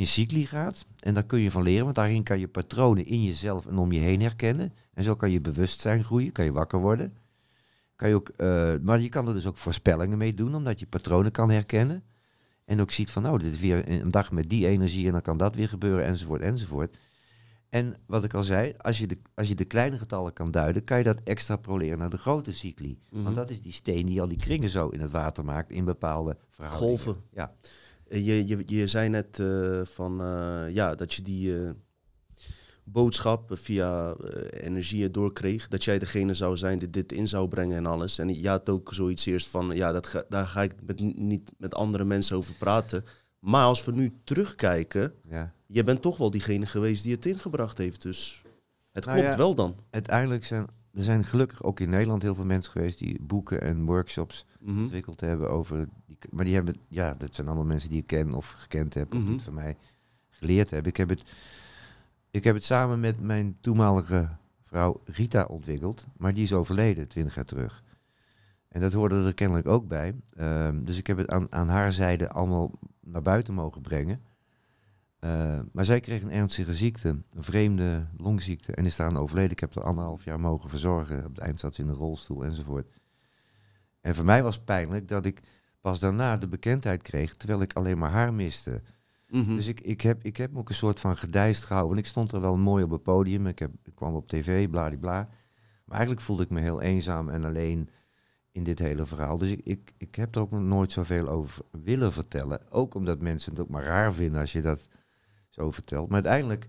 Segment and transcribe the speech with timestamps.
[0.00, 0.86] in cycli gaat.
[0.98, 3.92] En daar kun je van leren, want daarin kan je patronen in jezelf en om
[3.92, 4.72] je heen herkennen.
[4.94, 7.16] En zo kan je bewustzijn groeien, kan je wakker worden.
[7.96, 10.86] Kan je ook, eh, maar je kan er dus ook voorspellingen mee doen, omdat je
[10.86, 12.02] patronen kan herkennen.
[12.64, 15.22] En ook ziet van, nou, dit is weer een dag met die energie en dan
[15.22, 16.96] kan dat weer gebeuren, enzovoort, enzovoort.
[17.68, 20.84] En wat ik al zei, als je de, als je de kleine getallen kan duiden,
[20.84, 22.98] kan je dat extrapoleren naar de grote cycli.
[23.10, 23.22] Mhm.
[23.22, 25.84] Want dat is die steen die al die kringen zo in het water maakt in
[25.84, 26.98] bepaalde verhoudingen.
[26.98, 27.22] Golven.
[27.32, 27.54] Ja.
[28.10, 31.70] Eh, Je, je, je zei net eh, van eh, ja, dat je die eh,
[32.84, 34.14] boodschap via
[34.50, 35.68] energieën doorkreeg.
[35.68, 38.18] Dat jij degene zou zijn die dit in zou brengen en alles.
[38.18, 41.52] En je had ook zoiets eerst van ja, dat ga, daar ga ik met, niet
[41.58, 43.04] met andere mensen over praten.
[43.38, 45.52] Maar als we nu terugkijken, ja.
[45.66, 48.02] je bent toch wel diegene geweest die het ingebracht heeft.
[48.02, 48.42] Dus
[48.92, 49.38] het Nou klopt ja.
[49.38, 49.76] wel dan.
[49.90, 53.84] Uiteindelijk zijn er zijn gelukkig ook in Nederland heel veel mensen geweest die boeken en
[53.84, 54.78] workshops Mhm.
[54.82, 55.88] ontwikkeld hebben over.
[56.06, 59.12] Die, maar die hebben, ja, dat zijn allemaal mensen die ik ken of gekend heb,
[59.12, 59.24] of Mhm.
[59.26, 59.76] die het van mij
[60.30, 60.90] geleerd hebben.
[60.90, 61.22] Ik heb het,
[62.30, 64.28] ik heb het samen met mijn toenmalige
[64.64, 67.82] vrouw Rita ontwikkeld, maar die is overleden twintig jaar terug.
[68.68, 70.14] En dat hoorde er kennelijk ook bij.
[70.36, 72.70] Ehm, dus ik heb het aan, aan haar zijde allemaal
[73.00, 74.20] naar buiten mogen brengen.
[75.20, 79.50] Eh, maar zij kreeg een ernstige ziekte, een vreemde longziekte, en is daaraan overleden.
[79.50, 81.24] Ik heb er anderhalf jaar mogen verzorgen.
[81.24, 82.88] Op het eind zat ze in een rolstoel enzovoort.
[84.00, 85.40] En voor mij was het pijnlijk dat ik
[85.80, 88.82] pas daarna de bekendheid kreeg, terwijl ik alleen maar haar miste.
[89.28, 89.56] Mhm.
[89.56, 91.94] Dus ik, ik, heb, ik heb me ook een soort van gedijst gehouden.
[91.94, 93.46] Want ik stond er wel mooi op het podium.
[93.46, 95.28] Ik, heb, ik kwam op tv, bladibla.
[95.84, 97.88] Maar eigenlijk voelde ik me heel eenzaam en alleen
[98.52, 99.38] in dit hele verhaal.
[99.38, 102.70] Dus ik, ik, ik heb er ook nog nooit zoveel over willen vertellen.
[102.70, 104.88] Ook omdat mensen het ook maar raar vinden als je dat
[105.50, 106.06] zo vertelt.
[106.06, 106.68] Maar uiteindelijk,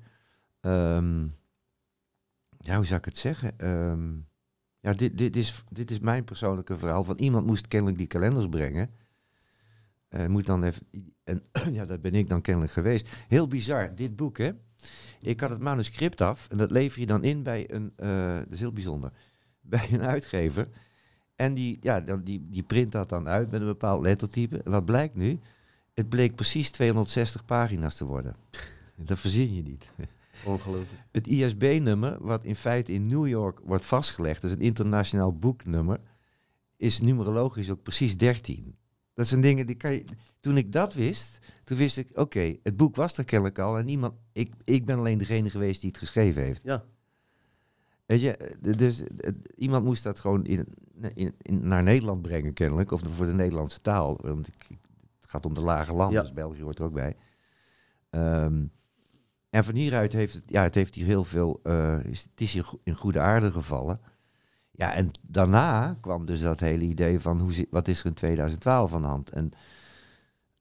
[0.60, 1.24] ehm,
[2.58, 3.60] ja, hoe zou ik het zeggen?
[3.60, 4.14] Ehm,
[4.80, 7.04] ja, dit, dit, is, dit is mijn persoonlijke verhaal.
[7.04, 8.90] Van iemand moest kennelijk die kalenders brengen.
[10.08, 10.88] Eh, moet dan even,
[11.24, 11.44] en
[11.78, 13.10] ja, dat ben ik dan kennelijk geweest.
[13.28, 14.52] Heel bizar, dit boek, hè.
[15.20, 18.52] Ik had het manuscript af en dat lever je dan in bij een, eh, dat
[18.52, 19.12] is heel bijzonder,
[19.62, 20.68] bij een uitgever.
[21.36, 24.62] En die, ja, dan, die, die print dat dan uit met een bepaald lettertype.
[24.64, 25.40] Wat blijkt nu?
[25.94, 28.36] Het bleek precies 260 pagina's te worden.
[29.06, 29.86] Dat verzin je niet.
[30.46, 31.02] Ongelooflijk.
[31.12, 36.00] Het ISB-nummer, wat in feite in New York wordt vastgelegd, dus een internationaal boeknummer,
[36.78, 38.76] is numerologisch ook precies 13.
[39.14, 40.04] Dat zijn dingen die kan je.
[40.40, 43.86] Toen ik dat wist, toen wist ik, oké, het boek was er kennelijk al en
[43.86, 44.14] niemand.
[44.32, 46.62] Ik, ik ben alleen degene geweest die het geschreven heeft.
[46.64, 46.84] Ja.
[48.06, 49.04] Weet je, dus
[49.56, 50.68] iemand moest dat gewoon in,
[51.14, 54.18] in, in- naar Nederland brengen, kennelijk, of voor de Nederlandse taal.
[54.22, 54.68] Want ik,
[55.22, 56.22] het gaat om de lage landen, Ja.
[56.22, 57.16] dus België hoort er ook bij.
[58.10, 58.66] Ehm,
[59.52, 62.62] en van hieruit heeft het, ja, het heeft hier heel veel, eh, is, het is
[62.84, 64.00] in goede aarde gevallen.
[64.72, 68.14] Ja, en daarna kwam dus dat hele idee van hoe zit, wat is er in
[68.14, 69.30] 2012 aan de hand.
[69.30, 69.52] En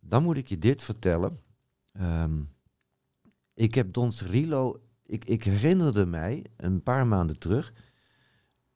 [0.01, 1.39] dan moet ik je dit vertellen.
[1.93, 2.41] Ehm,
[3.55, 7.73] ik heb Don Cerrillo, ik, ik herinnerde mij een paar maanden terug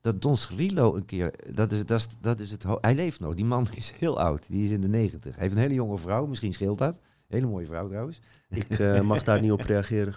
[0.01, 3.35] dat Don Cerrillo een keer, dat is, dat is, dat is het, hij leeft nog,
[3.35, 5.35] die man is heel oud, die is in de negentig.
[5.35, 6.99] Hij heeft een hele jonge vrouw, misschien scheelt dat.
[7.35, 8.21] Hele mooie vrouw trouwens.
[8.49, 10.15] Ik eh, mag daar niet op reageren.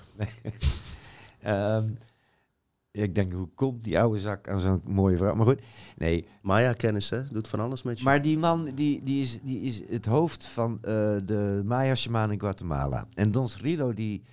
[1.41, 1.89] Ehm,
[2.91, 5.35] ik denk, hoe komt die oude zak aan zo'n mooie vrouw?
[5.35, 5.61] Maar goed,
[5.97, 6.27] nee.
[6.41, 7.23] Maya-kennis, hè?
[7.23, 8.03] Doet van alles met je.
[8.03, 12.39] Maar die man die, die, is, die is het hoofd van eh, de Maya-shaman in
[12.39, 13.07] Guatemala.
[13.13, 14.23] En Don Cerrillo, die,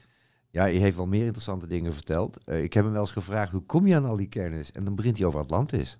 [0.50, 2.38] ja, die heeft wel meer interessante dingen verteld.
[2.44, 4.72] Eh, ik heb hem wel eens gevraagd, hoe kom je aan al die kennis?
[4.72, 5.98] En dan begint hij over Atlantis.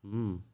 [0.00, 0.44] Hmm.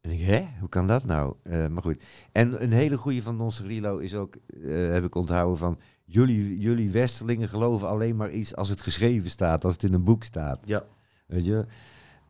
[0.00, 1.34] En ik, hè, hoe kan dat nou?
[1.42, 2.04] Eh, maar goed.
[2.32, 5.78] En een hele goede van Don Cerrillo is ook, eh, heb ik onthouden van...
[6.04, 10.04] Jullie, jullie Westerlingen geloven alleen maar iets als het geschreven staat, als het in een
[10.04, 10.58] boek staat.
[10.62, 10.84] Ja.
[11.26, 11.66] Weet je?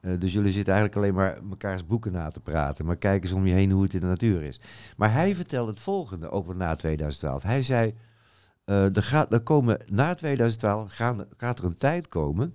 [0.00, 2.84] Eh, dus jullie zitten eigenlijk alleen maar mekaars boeken na te praten.
[2.84, 4.60] Maar kijk eens om je heen hoe het in de natuur is.
[4.96, 7.42] Maar hij vertelde het volgende over na 2012.
[7.42, 7.94] Hij zei,
[8.64, 12.54] er, gaat, er komen, na 2012 gaan, gaat er een tijd komen...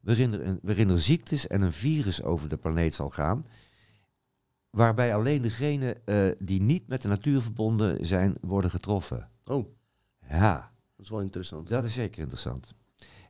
[0.00, 3.44] Waarin er, een, waarin er ziektes en een virus over de planeet zal gaan...
[4.70, 9.28] waarbij alleen degenen eh, die niet met de natuur verbonden zijn, worden getroffen.
[9.44, 9.66] Oh,
[10.28, 11.68] Ja, dat is wel interessant.
[11.68, 12.74] dat is zeker interessant.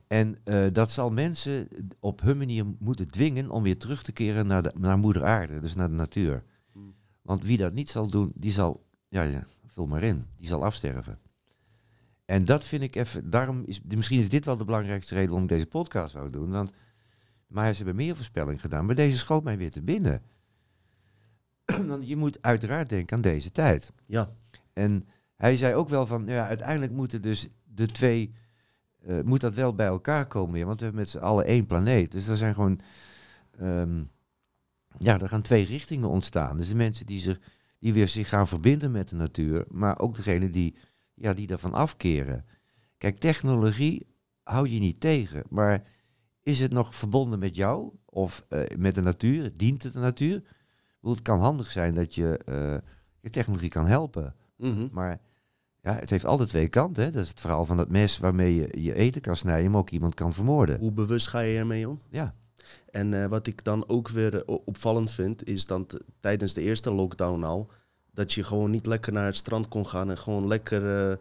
[0.06, 1.68] En eh, dat zal mensen
[2.00, 5.60] op hun manier moeten dwingen om weer terug te keren naar, de, naar moeder aarde,
[5.60, 6.44] dus naar de natuur.
[6.72, 6.94] Hmm.
[7.22, 10.64] Want wie dat niet zal doen, die zal, ja, ja, vul maar in, die zal
[10.64, 11.18] afsterven.
[12.24, 15.48] En dat vind ik even, daarom is, misschien is dit wel de belangrijkste reden waarom
[15.48, 16.50] ik deze podcast zou doen.
[16.50, 16.72] Want
[17.46, 20.22] maar ze hebben meer voorspelling gedaan, maar deze schoot mij weer te binnen.
[21.86, 23.92] Want je moet uiteraard denken aan deze tijd.
[24.06, 24.30] Ja.
[24.72, 25.04] En
[25.36, 28.34] hij zei ook wel van, ja, uiteindelijk moeten dus de twee,
[28.98, 31.66] eh, moet dat wel bij elkaar komen weer, want we hebben met z'n allen één
[31.66, 32.12] planeet.
[32.12, 32.80] Dus er zijn gewoon,
[33.58, 34.04] ehm,
[34.98, 36.56] ja, er gaan twee richtingen ontstaan.
[36.56, 37.40] Dus de mensen die, zich,
[37.78, 40.76] die weer zich gaan verbinden met de natuur, maar ook degene die,
[41.14, 42.44] ja, die daarvan afkeren.
[42.98, 44.06] Kijk, technologie
[44.42, 45.82] hou je niet tegen, maar
[46.42, 49.50] is het nog verbonden met jou of eh, met de natuur?
[49.54, 50.42] Dient het de natuur?
[51.00, 52.76] Bedoel, het kan handig zijn dat je, eh,
[53.20, 54.88] je technologie kan helpen, Mhm.
[54.92, 55.20] maar
[55.82, 57.04] ja, het heeft altijd twee kanten.
[57.04, 57.10] Hè?
[57.10, 59.90] Dat is het verhaal van dat mes waarmee je je eten kan snijden, maar ook
[59.90, 60.78] iemand kan vermoorden.
[60.78, 62.00] Hoe bewust ga je ermee om?
[62.10, 62.34] Ja,
[62.90, 66.60] En eh, wat ik dan ook weer eh, opvallend vind, is dat t- tijdens de
[66.60, 67.70] eerste lockdown al,
[68.12, 71.18] dat je gewoon niet lekker naar het strand kon gaan en gewoon lekker een,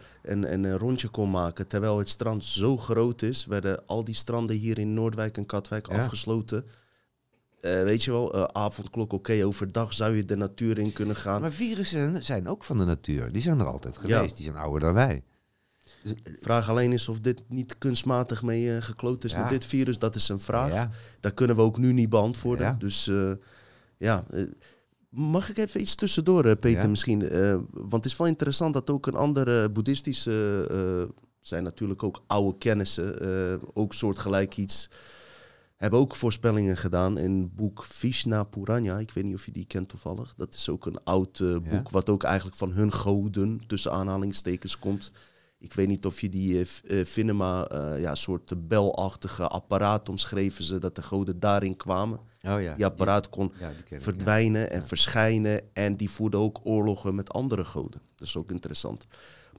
[0.54, 1.68] een, een rondje kon maken.
[1.68, 5.88] Terwijl het strand zo groot is, werden al die stranden hier in Noordwijk en Katwijk
[5.88, 5.98] Ja.
[5.98, 6.66] afgesloten.
[7.62, 11.42] Eh, weet je wel, eh, avondklok, oké, overdag zou je de natuur in kunnen gaan.
[11.42, 13.32] maar virussen zijn ook van de natuur.
[13.32, 14.30] Die zijn er altijd geweest.
[14.30, 14.36] Ja.
[14.36, 15.24] Die zijn ouder dan wij.
[16.40, 19.40] Vraag alleen is of dit niet kunstmatig mee eh, gekloot is Ja.
[19.40, 20.00] met dit virus.
[20.00, 20.72] Dat is een vraag.
[20.74, 20.90] Ja.
[21.20, 22.80] Dat kunnen we ook nu niet beantwoorden.
[22.80, 23.32] Dus eh,
[23.98, 24.44] ja, eh,
[25.10, 27.30] mag ik even iets tussendoor, eh, Peter, misschien?
[27.30, 32.24] Eh, want het is wel interessant dat ook een andere boeddhistische, eh, zijn natuurlijk ook
[32.28, 34.90] oude kennissen, eh, ook soortgelijk iets,
[35.80, 38.98] hebben ook voorspellingen gedaan in het boek Vishna Purana.
[38.98, 40.34] Ik weet niet of je die kent toevallig.
[40.38, 41.84] Dat is ook een oud eh, boek, Ja.
[41.92, 45.12] wat ook eigenlijk van hun goden, tussen aanhalingstekens, komt.
[45.60, 47.68] Ik weet niet of je die eh, Finema,
[47.98, 52.20] ja, soort belachtige apparaat omschreven ze, dat de goden daarin kwamen.
[52.44, 52.76] Oh ja.
[52.76, 57.16] Die apparaat kon Ja, die ken ik, verdwijnen en verschijnen en die voerde ook oorlogen
[57.16, 58.02] met andere goden.
[58.16, 59.08] Dat is ook interessant.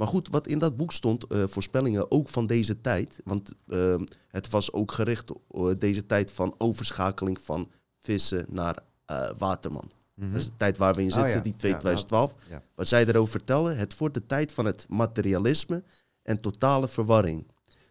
[0.01, 4.05] Maar goed, wat in dat boek stond, eh, voorspellingen ook van deze tijd, want ehm,
[4.29, 9.91] het was ook gericht op deze tijd van overschakeling van vissen naar eh, waterman.
[10.15, 10.31] Mhm.
[10.31, 11.41] Dat is de tijd waar we in Oh zitten, ja.
[11.41, 12.35] die Ja, 2012.
[12.49, 12.63] ja.
[12.75, 15.83] Wat zij erover vertellen, het wordt de tijd van het materialisme
[16.23, 17.47] en totale verwarring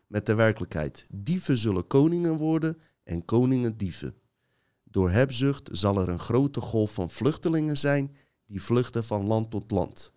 [0.08, 1.06] met de werkelijkheid.
[1.14, 4.16] Dieven zullen koningen worden en koningen dieven.
[4.84, 8.16] Door hebzucht zal er een grote golf van vluchtelingen zijn
[8.46, 10.12] die vluchten van land tot land.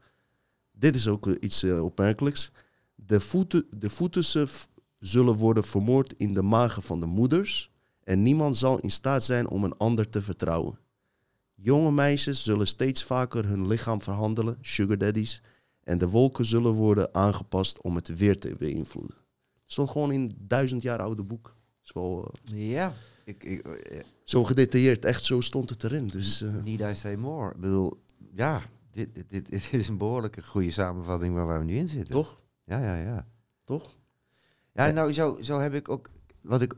[0.82, 2.50] Dit is ook iets eh, opmerkelijks.
[2.94, 4.48] De, voeten, de voetussen
[4.98, 7.70] zullen worden vermoord in de magen van de moeders
[8.04, 10.78] en niemand zal in staat zijn om een ander te vertrouwen.
[11.54, 15.42] Jonge meisjes zullen steeds vaker hun lichaam verhandelen, sugar daddies,
[15.84, 19.16] en de wolken zullen worden aangepast om het weer te beïnvloeden.
[19.62, 21.56] Het stond gewoon in een duizend jaar oude boek.
[21.84, 22.92] is wel eh, Ja.
[23.24, 26.08] Ik, ik, eh, zo gedetailleerd, echt zo stond het erin.
[26.08, 27.50] Dus eh, Need I say more?
[27.50, 28.02] Ik bedoel,
[28.34, 28.62] ja,
[28.92, 32.14] dit, dit, dit, dit is een behoorlijke goede samenvatting waar, waar we nu in zitten.
[32.14, 32.40] toch?
[32.64, 33.26] Ja, ja, ja.
[33.64, 33.96] Toch?
[34.72, 36.10] Ja, nou, zo, zo heb ik ook,
[36.40, 36.74] wat ik,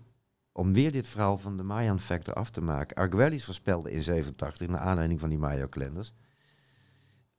[0.52, 2.96] om weer dit verhaal van de Mayan factor af te maken.
[2.96, 6.14] Arguellis voorspelde in 87, naar aanleiding van die Maya-kalenders.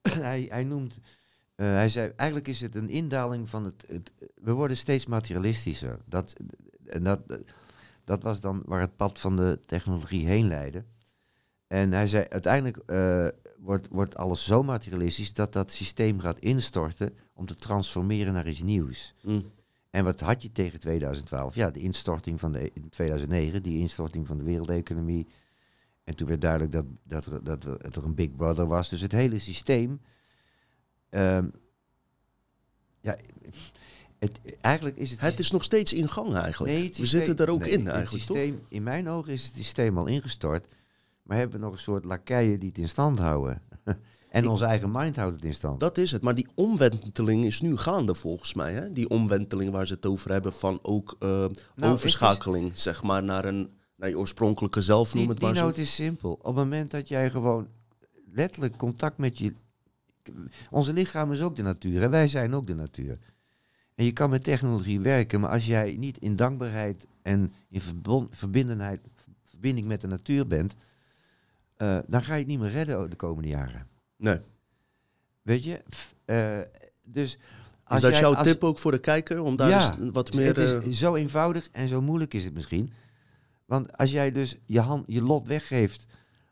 [0.09, 0.99] hij, hij noemt,
[1.55, 5.99] eh, hij zei, eigenlijk is het een indaling van het, het we worden steeds materialistischer.
[6.05, 6.35] Dat,
[6.85, 7.43] en dat,
[8.03, 10.85] dat was dan waar het pad van de technologie heen leidde.
[11.67, 17.13] En hij zei, uiteindelijk eh, wordt, wordt alles zo materialistisch dat dat systeem gaat instorten
[17.33, 19.13] om te transformeren naar iets nieuws.
[19.21, 19.51] Mm.
[19.89, 21.55] En wat had je tegen 2012?
[21.55, 25.27] Ja, de instorting van de e- in 2009, die instorting van de wereldeconomie.
[26.03, 27.65] En toen werd duidelijk dat, dat, er, dat,
[27.95, 28.89] er, een Big Brother was.
[28.89, 30.01] Dus het hele systeem.
[31.09, 31.47] ehm,
[33.01, 33.17] ja,
[34.17, 35.19] het, eigenlijk is het.
[35.19, 36.73] Het is nog steeds in gang eigenlijk.
[36.73, 38.37] Nee, het we zitten er ook nee, in het eigenlijk, toch?
[38.37, 40.67] systeem, In mijn ogen is het systeem al ingestort.
[41.25, 43.61] Maar hebben we nog een soort lakeien die het in stand houden.
[44.29, 45.79] en Ik- onze eigen mind houdt het in stand.
[45.79, 46.21] Dat is het.
[46.21, 48.73] Maar die omwenteling is nu gaande volgens mij.
[48.73, 48.91] Hè?
[48.91, 51.45] Die omwenteling waar ze het over hebben van ook eh,
[51.75, 55.55] Nou, overschakeling, zeg maar, naar, een, naar je oorspronkelijke zelf, noem Die, het die maar
[55.57, 55.63] zo.
[55.63, 56.31] noot is simpel.
[56.31, 57.67] Op het moment dat jij gewoon
[58.33, 59.53] letterlijk contact met je...
[60.71, 63.17] Onze lichaam is ook de natuur en wij zijn ook de natuur.
[63.95, 67.81] En je kan met technologie werken, maar als jij niet in dankbaarheid en in
[68.29, 68.99] verbindenheid,
[69.43, 70.75] verbinding met de natuur bent,
[71.77, 73.87] eh, dan ga je het niet meer redden de komende jaren.
[74.17, 74.39] Nee.
[75.41, 75.83] Weet je?
[76.25, 76.57] Eh,
[77.03, 77.37] dus Is
[77.83, 79.41] als dat jij- jouw als- tip ook voor de kijker?
[79.41, 80.47] Om daar Ja, eens wat dus meer...
[80.47, 82.91] Het is eh, zo eenvoudig en zo moeilijk is het misschien.
[83.65, 86.05] Want als jij dus je, hand, je lot weggeeft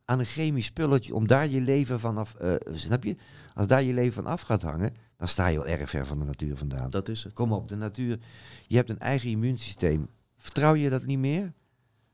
[0.05, 3.15] aan een chemisch spulletje om daar je leven vanaf, eh snap je?
[3.53, 6.19] Als daar je leven van af gaat hangen, dan sta je wel erg ver van
[6.19, 6.89] de natuur vandaan.
[6.89, 7.33] dat is het.
[7.33, 8.19] Kom op, de natuur.
[8.67, 10.07] Je hebt een eigen immuunsysteem.
[10.37, 11.41] Vertrouw je dat niet meer?
[11.41, 11.51] Dat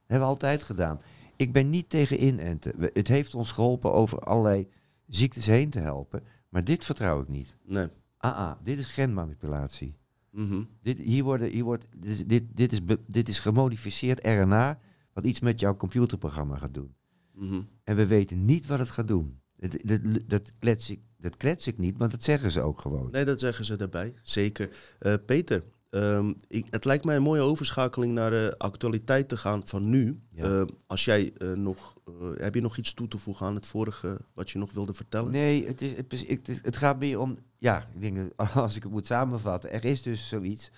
[0.08, 1.00] hebben we altijd gedaan.
[1.40, 2.90] Ik ben niet tegen inenten.
[2.94, 4.68] Het heeft ons geholpen over allerlei
[5.08, 6.24] ziektes heen te helpen.
[6.50, 7.58] Maar dit vertrouw ik niet.
[7.66, 7.88] Nee.
[8.18, 9.96] Ah, ah dit is genmanipulatie.
[10.32, 10.64] Mhm.
[10.82, 14.80] Dit, hier worden, hier wordt, dit, is- dit, dit, is, be- dit is gemodificeerd RNA,
[15.14, 16.96] wat iets met jouw computerprogramma gaat doen.
[17.34, 17.62] Mhm.
[17.84, 19.40] En we weten niet wat het gaat doen.
[19.56, 23.12] Dat, dat, dat, klets, ik, dat klets ik niet, maar dat zeggen ze ook gewoon.
[23.12, 24.14] Nee, dat zeggen ze erbij.
[24.24, 24.96] Zeker.
[25.00, 29.62] Eh, Peter, ehm, ik, het lijkt mij een mooie overschakeling naar de actualiteit te gaan
[29.68, 30.20] van nu.
[30.32, 30.44] Ja.
[30.44, 31.98] Eh, als jij eh, nog...
[32.06, 34.94] eh, heb je nog iets toe te voegen aan het vorige wat je nog wilde
[34.94, 35.32] vertellen?
[35.32, 37.38] Nee, het, is, het, het, gaat meer om...
[37.58, 39.72] Ja, ik denk dat als ik het moet samenvatten.
[39.72, 40.72] Er is dus zoiets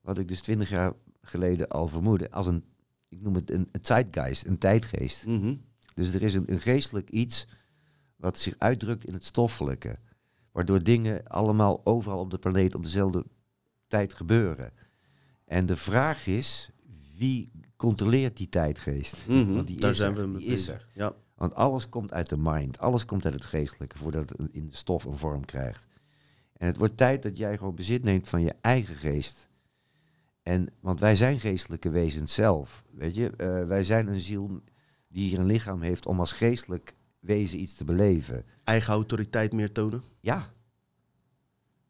[0.00, 2.64] wat ik dus twintig jaar geleden al vermoedde, als een,
[3.08, 5.26] ik noem het een, een zeitgeist, een tijdgeest.
[5.26, 5.54] Mhm.
[5.94, 7.46] Dus er is een, een geestelijk iets
[8.16, 9.96] wat zich uitdrukt in het stoffelijke.
[10.52, 13.24] Waardoor dingen allemaal overal op de planeet op dezelfde
[13.88, 14.72] tijd gebeuren.
[15.44, 16.70] En de vraag is,
[17.16, 19.26] wie controleert die tijdgeest?
[19.28, 19.52] Mhm.
[19.54, 20.86] Want die Daar is zijn er, we mee die is er.
[20.94, 21.14] Ja.
[21.34, 24.76] Want alles komt uit de mind, alles komt uit het geestelijke voordat het in de
[24.76, 25.86] stof een vorm krijgt.
[26.52, 29.46] En het wordt tijd dat jij gewoon bezit neemt van je eigen geest.
[30.42, 32.84] En, want wij zijn geestelijke wezens zelf.
[32.90, 34.62] Weet je, Eh, wij zijn een ziel
[35.08, 38.44] die hier een lichaam heeft om als geestelijk wezen iets te beleven.
[38.64, 40.02] Eigen autoriteit meer tonen.
[40.20, 40.52] Ja.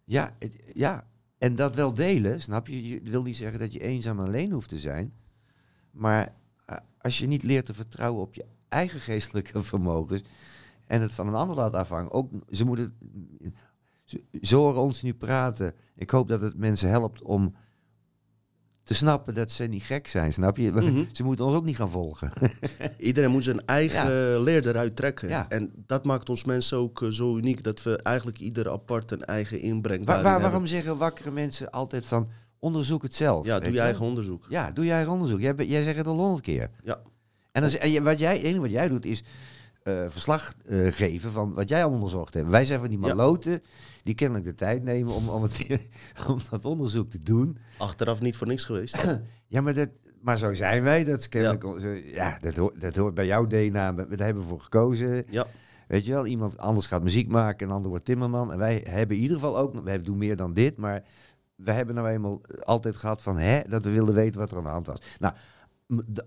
[0.04, 1.07] Ja, het- ja.
[1.38, 2.88] En dat wel delen, snap je?
[2.88, 5.12] Je wil niet zeggen dat je eenzaam en alleen hoeft te zijn.
[5.90, 6.34] Maar
[6.66, 10.22] eh, als je niet leert te vertrouwen op je eigen geestelijke vermogens
[10.86, 12.94] en het van een ander laat afhangen, ook ze moeten.
[14.04, 15.74] Ze, ze horen ons nu praten.
[15.94, 17.54] Ik hoop dat het mensen helpt om
[18.88, 20.70] te snappen dat ze niet gek zijn, snap je?
[20.70, 21.04] Mhm.
[21.12, 22.32] Ze moeten ons ook niet gaan volgen.
[22.98, 25.28] Iedereen moet zijn eigen leer eruit trekken.
[25.28, 25.46] Ja.
[25.48, 29.24] En dat maakt ons mensen ook eh, zo uniek dat we eigenlijk ieder apart een
[29.24, 30.40] eigen inbreng Waar, hebben.
[30.42, 32.28] waarom zeggen wakkere mensen altijd van
[32.58, 33.46] onderzoek het zelf?
[33.46, 34.46] Ja, doe je eigen onderzoek.
[34.48, 35.40] Ja, doe je eigen onderzoek.
[35.40, 36.70] Jij, jij zegt het al honderd keer.
[36.84, 36.98] Ja.
[37.52, 39.22] En, je- wat jij, het enige wat jij doet is
[39.88, 42.48] eh, verslag eh, geven van wat jij onderzocht hebt.
[42.48, 43.06] Wij zijn van die Ja.
[43.06, 43.62] maloten
[44.02, 45.66] die kennelijk de tijd nemen om, om, het,
[46.28, 47.58] om dat onderzoek te doen.
[47.78, 48.96] Achteraf niet voor niks geweest.
[49.50, 49.88] Ja, maar, dat,
[50.20, 51.04] maar zo zijn wij.
[51.04, 53.94] Dat is kennelijk, onze- ja, dat, hoort, dat hoort bij jouw DNA.
[53.94, 55.24] We, hebben voor gekozen.
[55.30, 55.46] ja.
[55.86, 58.52] Weet je wel, iemand anders gaat muziek maken en ander wordt timmerman.
[58.52, 61.04] En wij hebben in ieder geval ook, we doen meer dan dit, maar
[61.54, 64.62] we hebben nou eenmaal altijd gehad van, hè, dat we wilden weten wat er aan
[64.64, 64.98] de hand was.
[65.18, 65.34] Nou,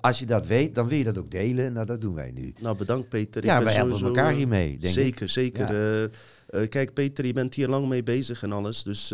[0.02, 1.74] als je dat weet, dan wil je dat ook delen.
[1.74, 2.54] Nou, dat doen wij nu.
[2.60, 3.46] Nou, bedankt Peter.
[3.46, 4.90] ja, ben wij helpen elkaar eh, hiermee, denk ik.
[4.90, 5.74] zeker, zeker.
[5.74, 6.04] Ja.
[6.04, 8.84] Eh, eh, kijk, Peter, je bent hier lang mee bezig en alles.
[8.84, 9.10] Dus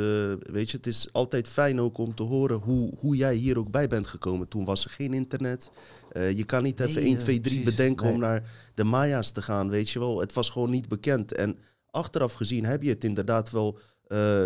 [0.52, 3.72] weet je, het is altijd fijn ook om te horen hoe, hoe jij hier ook
[3.72, 4.48] bij bent gekomen.
[4.48, 5.70] Toen was er geen internet.
[6.12, 7.78] Je kan niet Nee, even eh, 1, 2, 3 precies.
[7.78, 10.20] bedenken om naar de Maya's te gaan, weet je wel.
[10.20, 11.34] Het was gewoon niet bekend.
[11.34, 11.58] En
[11.90, 13.80] achteraf gezien heb je het inderdaad wel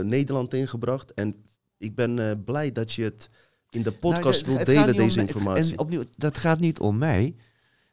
[0.03, 1.13] Nederland ingebracht.
[1.13, 1.35] En
[1.77, 3.29] ik ben blij dat je het
[3.71, 5.71] in de podcast Nou, wilt het gaat delen, om deze het- informatie.
[5.71, 7.35] En opnieuw, dat gaat niet om mij.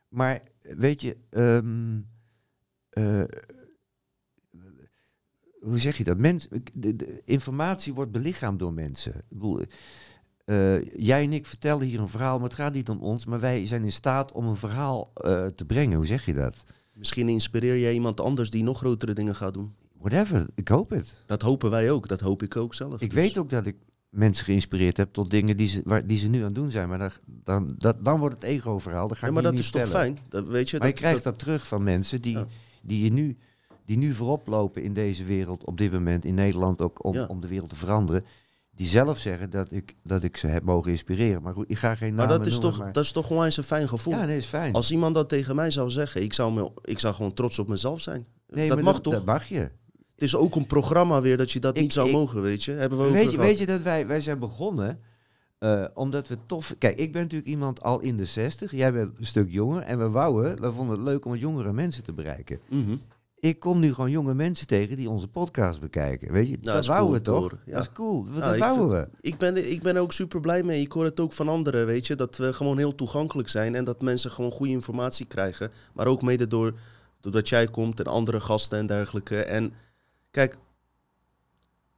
[0.08, 1.98] Maar weet je, ehm,
[2.90, 3.22] eh,
[5.60, 6.18] hoe zeg je dat?
[6.18, 9.14] Mens, de, de informatie wordt belichaamd door mensen.
[9.14, 9.60] Ik bedoel,
[10.44, 13.26] eh, jij en ik vertellen hier een verhaal, maar het gaat niet om ons.
[13.26, 15.96] Maar wij zijn in staat om een verhaal eh, te brengen.
[15.96, 16.64] Hoe zeg je dat?
[16.92, 19.74] Misschien inspireer jij iemand anders die nog grotere dingen gaat doen.
[19.98, 21.22] Whatever, ik hoop het.
[21.26, 22.08] Dat hopen wij ook.
[22.08, 23.00] Dat hoop ik ook zelf.
[23.00, 23.76] Ik Dus- weet ook dat ik
[24.08, 26.88] mensen geïnspireerd heb tot dingen die ze, waar, die ze nu aan het doen zijn.
[26.88, 27.10] Maar dan,
[27.44, 29.08] dan, dat, dan wordt het ego-verhaal.
[29.08, 30.18] Dan ga Ja, maar dat niet is toch fijn?
[30.28, 32.46] Dat, weet je, Maar je dat, krijgt dat- dat terug van mensen die, Ja.
[32.82, 33.36] die, je nu,
[33.84, 37.24] die nu voorop lopen in deze wereld, op dit moment in Nederland ook, om, Ja.
[37.26, 38.24] om de wereld te veranderen.
[38.74, 41.42] Die zelf zeggen dat ik, dat ik ze heb mogen inspireren.
[41.42, 43.30] Maar goed, ik ga geen maar namen dat is, noemen, toch, maar- dat is toch
[43.30, 44.12] onwijs een fijn gevoel.
[44.14, 44.72] Ja, nee, is fijn.
[44.72, 47.68] Als iemand dat tegen mij zou zeggen, ik zou, me, ik zou gewoon trots op
[47.68, 48.26] mezelf zijn.
[48.48, 49.12] nee, dat maar mag toch?
[49.12, 49.70] Dat mag je.
[50.18, 52.64] Het is ook een programma weer dat je dat Ik- niet zou ik- mogen, weet
[52.64, 52.72] je.
[52.72, 55.00] Hebben we over Weet je, weet je dat wij, wij zijn begonnen
[55.58, 56.74] eh, omdat we tof...
[56.78, 58.70] Kijk, ik ben natuurlijk iemand al in de 60.
[58.72, 59.82] Jij bent een stuk jonger.
[59.82, 62.60] En we wouden, we vonden het leuk om wat jongere mensen te bereiken.
[62.68, 62.96] Mhm.
[63.40, 66.32] Ik kom nu gewoon jonge mensen tegen die onze podcast bekijken.
[66.32, 67.54] Weet je, dat is wouden we toch?
[67.66, 67.72] ja.
[67.72, 68.24] Dat is cool.
[68.24, 69.08] Dat wouden we.
[69.20, 70.80] Ik ben, ik ben er ook super blij mee.
[70.80, 72.14] Ik hoor het ook van anderen, weet je.
[72.14, 75.70] Dat we gewoon heel toegankelijk zijn en dat mensen gewoon goede informatie krijgen.
[75.94, 76.74] Maar ook mede door,
[77.20, 79.42] doordat jij komt en andere gasten en dergelijke.
[79.42, 79.72] En
[80.30, 80.58] kijk,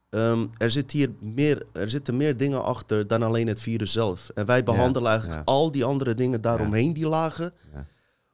[0.09, 4.29] ehm, er, zit hier meer, er zitten meer dingen achter dan alleen het virus zelf.
[4.29, 5.53] En wij behandelen eigenlijk ja.
[5.53, 7.53] al die andere dingen daaromheen, die lagen.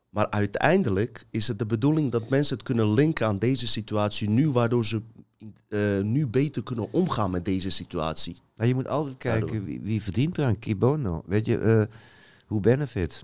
[0.09, 4.49] Maar uiteindelijk is het de bedoeling dat mensen het kunnen linken aan deze situatie nu,
[4.49, 5.01] waardoor ze
[5.67, 8.35] eh, nu beter kunnen omgaan met deze situatie.
[8.55, 10.59] Nou, je moet altijd kijken wie, wie verdient eraan.
[10.59, 11.23] Kibono.
[11.25, 11.81] Weet je, eh,
[12.45, 13.23] hoe benefits.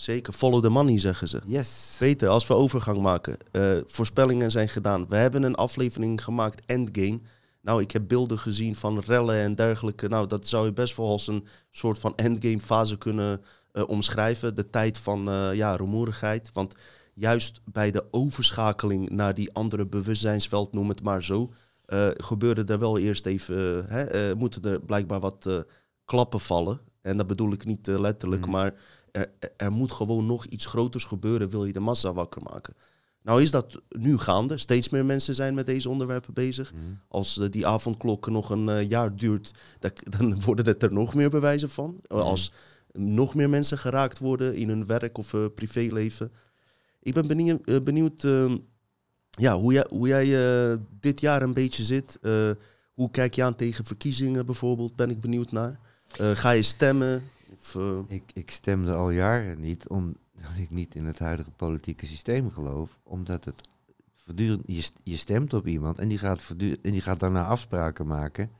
[0.00, 1.40] Zeker, follow the money, zeggen ze.
[1.46, 1.96] Yes.
[1.98, 5.06] Peter, als we overgang maken, eh, voorspellingen zijn gedaan.
[5.08, 7.20] We hebben een aflevering gemaakt, Endgame.
[7.62, 10.08] Nou, ik heb beelden gezien van rellen en dergelijke.
[10.08, 13.40] Nou, dat zou je best wel als een soort van endgame fase kunnen
[13.72, 14.54] eh, omschrijven.
[14.54, 16.50] De tijd van eh, ja, rumoerigheid.
[16.52, 16.74] Want
[17.14, 21.50] juist bij de overschakeling naar die andere bewustzijnsveld, noem het maar zo,
[22.16, 25.64] gebeurde er wel eerst even, hè, moeten er blijkbaar wat
[26.04, 26.80] klappen vallen.
[27.02, 28.50] En dat bedoel ik niet letterlijk, Mhm.
[28.50, 28.74] maar
[29.12, 32.74] er, er- moet gewoon nog iets groters gebeuren, wil je de massa wakker maken.
[33.22, 34.58] Nou is dat nu gaande.
[34.58, 36.72] Steeds meer mensen zijn met deze onderwerpen bezig.
[36.72, 36.82] Mhm.
[37.08, 41.14] Als eh, die avondklok nog een eh, jaar duurt, dan, dan worden het er nog
[41.14, 42.00] meer bewijzen van.
[42.02, 42.26] Eh, Mhm.
[42.26, 42.52] Als
[42.92, 46.32] nog meer mensen geraakt worden in hun werk of privéleven.
[47.02, 48.56] Ik ben benieuwd, eh, benieuwd ehm,
[49.30, 52.18] ja, hoe jij, hoe jij dit jaar een beetje zit.
[52.94, 54.96] Hoe kijk je aan tegen verkiezingen bijvoorbeeld?
[54.96, 55.78] Ben ik benieuwd naar.
[56.34, 57.22] Ga je stemmen?
[57.74, 60.16] Eh, Ik, ik stemde al jaren niet omdat
[60.58, 62.98] ik niet in het huidige politieke systeem geloof.
[63.02, 63.68] Omdat het
[64.14, 68.06] voortdurend, je, je stemt op iemand en die, gaat voortdurend, en die gaat daarna afspraken
[68.06, 68.50] maken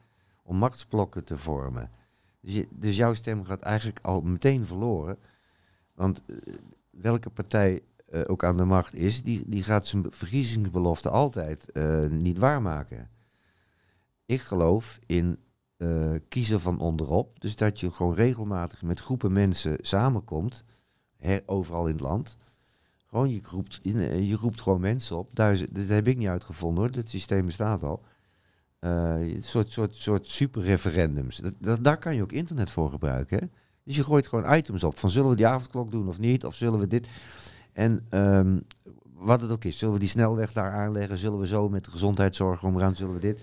[0.42, 1.90] om machtsblokken te vormen.
[2.40, 5.18] Dus, dus jouw stem gaat eigenlijk al meteen verloren.
[5.94, 6.54] Want eh,
[6.90, 11.72] welke partij eh, ook aan de macht is, die, die gaat zijn verkiezingsbelofte altijd
[12.10, 13.10] niet waarmaken.
[14.26, 15.38] Ik geloof in
[15.80, 17.40] eh, kiezen van onderop.
[17.40, 20.64] Dus dat je gewoon regelmatig met groepen mensen samenkomt,
[21.16, 22.36] her, overal in het land.
[23.06, 25.28] Gewoon, je roept, eh, je roept gewoon mensen op.
[25.32, 28.02] Duizend, dat heb ik niet uitgevonden hoor, dat systeem bestaat al.
[28.78, 31.40] Eh, een soort, soort, soort superreferendums.
[31.58, 33.52] Dat, daar kan je ook internet voor gebruiken.
[33.84, 34.98] Dus je gooit gewoon items op.
[34.98, 36.44] Van zullen we die avondklok doen of niet?
[36.44, 37.08] Of zullen we dit?
[37.72, 38.58] En ehm,
[39.14, 39.78] wat het ook is.
[39.78, 41.18] Zullen we die snelweg daar aanleggen?
[41.18, 42.96] Zullen we zo met de gezondheidszorg omgaan?
[42.96, 43.40] Zullen we dit?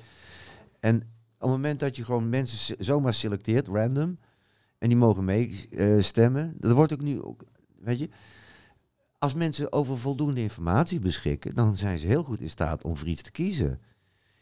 [0.79, 4.17] En op het moment dat je gewoon mensen zomaar selecteert, random,
[4.77, 7.43] en die mogen meestemmen, dat wordt ook nu ook,
[7.79, 8.09] weet je,
[9.17, 13.07] als mensen over voldoende informatie beschikken, dan zijn ze heel goed in staat om voor
[13.07, 13.81] iets te kiezen.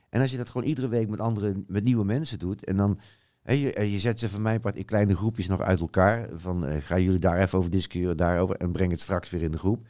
[0.09, 2.99] En als je dat gewoon iedere week met andere, met nieuwe mensen doet, en dan,
[3.43, 6.65] je, en je zet ze van mijn part in kleine groepjes nog uit elkaar, van
[6.65, 9.57] eh, gaan jullie daar even over discussiëren, daarover, en breng het straks weer in de
[9.57, 9.87] groep.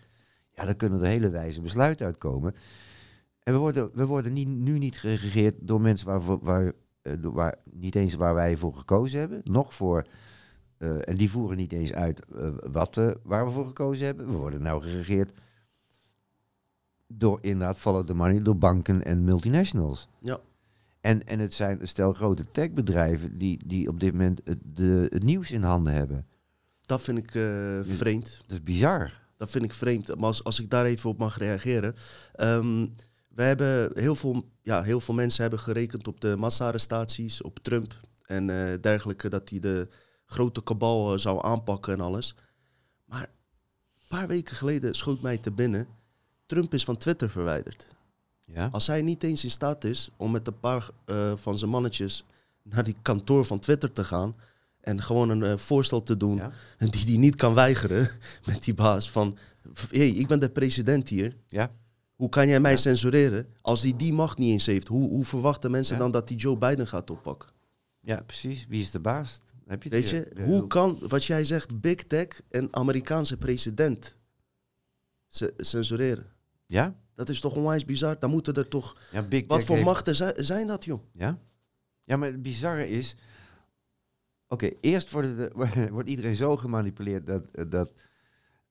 [0.53, 2.55] Ja, dan kunnen er hele wijze besluiten uitkomen.
[3.43, 4.33] En we worden, we worden
[4.63, 6.71] nu niet geregeerd door mensen waar, waar, eh,
[7.21, 10.05] waar, niet eens waar wij voor gekozen hebben, nog voor,
[10.77, 14.27] eh, en die voeren niet eens uit eh, wat we, waar we voor gekozen hebben.
[14.27, 15.33] We worden nou geregeerd
[17.07, 20.07] door inderdaad follow the money, door banken en multinationals.
[20.19, 20.39] Ja.
[21.01, 25.07] En, en het zijn een stel grote techbedrijven die, die op dit moment het, de,
[25.09, 26.27] het nieuws in handen hebben.
[26.81, 28.43] dat vind ik eh, vreemd.
[28.47, 29.23] Dat is bizar.
[29.37, 30.07] Dat vind ik vreemd.
[30.07, 31.95] Maar als, als ik daar even op mag reageren.
[32.33, 32.85] Ehm
[33.35, 37.99] we hebben heel veel, ja, heel veel mensen hebben gerekend op de massa-arrestaties, op Trump
[38.25, 39.87] en eh, dergelijke, dat hij de
[40.25, 42.35] grote kabal eh, zou aanpakken en alles.
[43.05, 45.87] Maar een paar weken geleden schoot mij te binnen.
[46.45, 47.87] Trump is van Twitter verwijderd.
[48.45, 48.69] Ja?
[48.71, 52.23] Als hij niet eens in staat is om met een paar eh, van zijn mannetjes
[52.63, 54.35] naar die kantoor van Twitter te gaan
[54.81, 56.51] en gewoon een voorstel te doen Ja?
[56.77, 58.09] en die die niet kan weigeren
[58.45, 59.37] met die baas van...
[59.89, 61.35] hé, hey, ik ben de president hier.
[61.47, 61.71] Ja?
[62.15, 62.77] Hoe kan jij mij Ja.
[62.77, 63.47] censureren?
[63.61, 66.01] Als hij die macht niet eens heeft, hoe, hoe verwachten mensen Ja.
[66.01, 67.49] dan dat hij Joe Biden gaat oppakken?
[67.99, 68.65] ja, precies.
[68.67, 69.41] Wie is de baas?
[69.65, 74.17] Heb je Weet je, hoe kan, wat jij zegt, Big Tech een Amerikaanse president
[75.27, 76.25] ce- censureren?
[76.65, 76.95] Ja?
[77.15, 78.19] Dat is toch onwijs bizar?
[78.19, 78.97] Dan moeten er toch...
[79.11, 81.03] ja Big Wat voor heeft- machten zi- zijn dat, joh?
[81.13, 81.39] Ja?
[82.03, 83.15] Ja, maar het bizarre is...
[84.47, 85.51] Oké, eerst worden de-
[85.91, 87.91] wordt iedereen zo gemanipuleerd dat, dat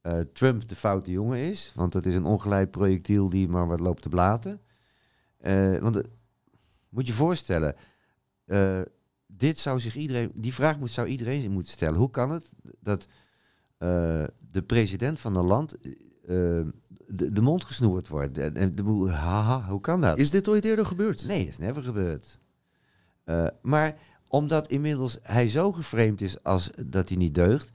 [0.05, 1.73] eh, Trump de foute jongen is.
[1.75, 4.61] Want dat is een ongeleid projectiel die maar wat loopt te blaten.
[5.39, 6.09] Eh, want het-
[6.89, 7.75] moet je voorstellen...
[8.45, 8.81] eh,
[9.27, 10.31] dit zou zich iedereen...
[10.35, 11.99] Die vraag moet, zou iedereen moeten stellen.
[11.99, 13.07] Hoe kan het dat
[13.79, 15.75] eh, de president van een land...
[15.81, 15.89] eh,
[17.07, 18.39] de, de mond gesnoerd wordt.
[18.39, 20.19] En, en de boel, haha, hoe kan dat?
[20.19, 21.27] Is dit ooit eerder gebeurd?
[21.27, 22.39] Nee, dat is never gebeurd.
[23.25, 23.97] Eh, maar
[24.29, 27.71] omdat inmiddels hij zo geframed is als dat hij niet deugt,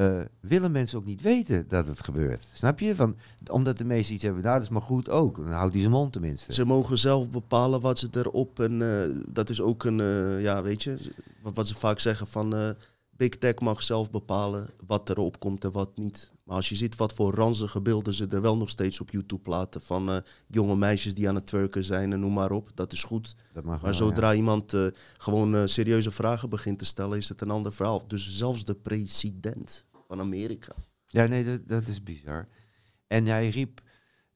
[0.00, 2.48] eh, willen mensen ook niet weten dat het gebeurt.
[2.52, 2.96] Snap je?
[2.96, 3.16] Van,
[3.50, 5.36] omdat de meesten iets hebben, nou dat is maar goed ook.
[5.36, 6.52] Dan houdt hij zijn mond tenminste.
[6.52, 10.62] Ze mogen zelf bepalen wat ze erop en eh, dat is ook een, eh, ja
[10.62, 10.96] weet je,
[11.42, 12.74] wat, wat ze vaak zeggen van
[13.16, 16.32] Big Tech mag zelf bepalen wat erop komt en wat niet.
[16.44, 19.42] Maar als je ziet wat voor ranzige beelden ze er wel nog steeds op YouTube
[19.42, 23.02] platen van jonge meisjes die aan het twerken zijn en noem maar op, dat is
[23.02, 23.34] goed.
[23.52, 24.36] Dat mag Maar wel, zodra ja.
[24.36, 24.76] iemand
[25.18, 28.02] gewoon serieuze vragen begint te stellen, is het een ander verhaal.
[28.06, 30.74] Dus zelfs de president van Amerika.
[31.06, 32.48] Ja, nee, dat, dat is bizar.
[33.06, 33.80] En hij riep,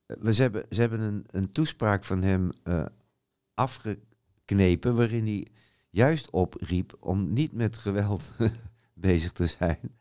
[0.06, 2.86] eh, we, ze hebben, ze hebben een, een toespraak van hem eh,
[3.54, 5.46] afgeknepen, waarin hij
[5.90, 8.32] juist opriep om niet met geweld
[9.08, 9.96] bezig te zijn.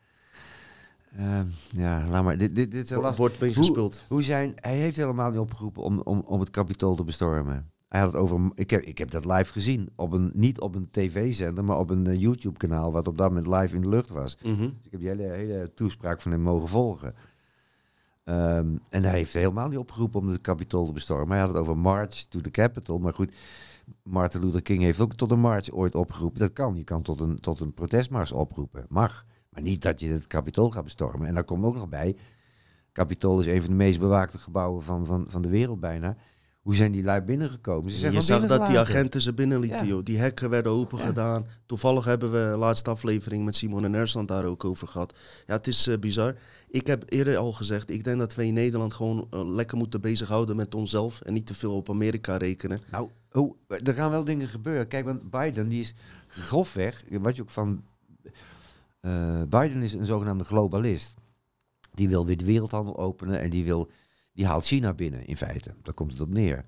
[1.17, 2.38] Ehm, ja, laat maar.
[2.38, 3.91] Dit, dit, dit is Wordt Hoe-.
[4.07, 7.72] Hoe zijn, hij heeft helemaal niet opgeroepen om, om, om het kapitool te bestormen.
[7.93, 10.75] Hij had het over, ik heb, ik heb dat live gezien, op een, niet op
[10.75, 14.10] een tv-zender, maar op een eh, YouTube-kanaal, wat op dat moment live in de lucht
[14.10, 14.38] was.
[14.43, 14.60] Mhm.
[14.60, 17.15] Dus ik heb die hele, hele toespraak van hem mogen volgen.
[18.23, 21.29] Ehm, en hij heeft helemaal niet opgeroepen om het kapitool te bestormen.
[21.29, 22.99] Hij had het over March to the Capitol.
[22.99, 23.36] Maar goed,
[24.03, 26.39] Martin Luther King heeft ook tot een march ooit opgeroepen.
[26.39, 26.75] Dat kan.
[26.75, 28.86] Je kan tot een, tot een protestmars oproepen.
[28.89, 29.25] Mag.
[29.49, 31.27] Maar niet dat je het kapitool gaat bestormen.
[31.27, 32.15] En daar komt ook nog bij.
[32.91, 36.15] Capitool is een van de meest bewaakte gebouwen van, van, van de wereld bijna.
[36.63, 37.91] Hoe zijn die lui binnengekomen?
[37.91, 39.86] Ze zijn Je zag dat die agenten ze binnenlieten, Ja.
[39.86, 40.04] joh.
[40.04, 41.06] Die hekken werden open Ja.
[41.06, 41.45] gedaan.
[41.65, 45.17] Toevallig hebben we de laatste aflevering met Simon en Ersland daar ook over gehad.
[45.47, 46.36] Ja, het is eh, bizar.
[46.67, 50.02] Ik heb eerder al gezegd, ik denk dat we in Nederland gewoon eh, lekker moeten
[50.02, 52.80] bezighouden met onszelf en niet te veel op Amerika rekenen.
[52.91, 54.88] Nou, oh, er gaan wel dingen gebeuren.
[54.88, 55.93] Kijk, want Biden die is
[56.28, 57.84] grofweg, wat je ook van
[58.99, 61.13] eh, Biden is een zogenaamde globalist.
[61.93, 63.89] Die wil weer de wereldhandel openen en die, wil,
[64.34, 65.76] die haalt China binnen in feite.
[65.82, 66.65] Daar komt het op neer.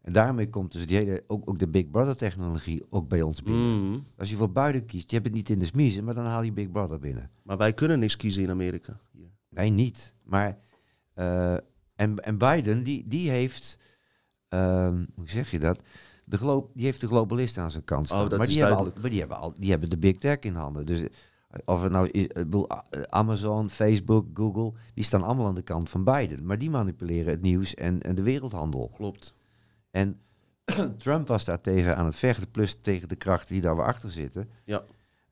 [0.00, 3.42] En daarmee komt dus die hele, ook, ook de Big Brother technologie ook bij ons
[3.42, 3.90] binnen.
[3.90, 3.98] Mhm.
[4.16, 6.42] Als je voor Biden kiest, je hebt het niet in de smiezen, maar dan haal
[6.42, 7.30] je Big Brother binnen.
[7.42, 9.00] Maar wij kunnen niks kiezen in Amerika.
[9.10, 9.30] Hier.
[9.48, 10.14] Nee, niet.
[10.22, 10.58] Maar
[11.14, 11.54] eh,
[11.94, 13.78] en, en Biden, die, die heeft,
[14.48, 15.80] ehm, hoe zeg je dat?
[16.24, 18.22] De die heeft de globalisten aan zijn kant staan.
[18.22, 20.38] Oh, dat maar die hebben, al, maar die hebben al, die hebben de big tech
[20.38, 20.86] in handen.
[20.86, 21.02] Dus
[21.64, 22.66] of het nou ik bedoel,
[23.08, 26.46] Amazon, Facebook, Google, die staan allemaal aan de kant van Biden.
[26.46, 28.90] Maar die manipuleren het nieuws en, en de wereldhandel.
[28.96, 29.34] Klopt.
[29.90, 30.20] En
[30.98, 34.10] Trump was daar tegen aan het vechten, plus tegen de krachten die daar weer achter
[34.10, 34.48] zitten.
[34.64, 34.82] Ja.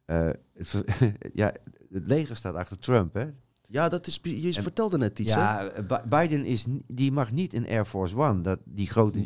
[0.05, 0.85] Eh, het,
[1.35, 1.53] ja,
[1.93, 3.27] het leger staat achter Trump, hè?
[3.69, 5.33] Ja, dat is, je En- vertelde net iets?
[5.33, 9.19] Ja, eh, Bi- Biden is, die mag niet in Air Force One, dat, die grote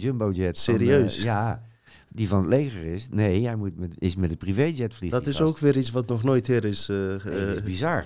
[0.56, 1.18] van, Serieus?
[1.18, 1.62] eh, ja,
[2.08, 3.08] die van het leger is.
[3.10, 5.18] Nee, hij moet met, is met een privéjet vliegen.
[5.18, 6.86] Dat is ook weer iets wat nog nooit hier is.
[6.86, 8.04] Nee, dat is eh, bizar.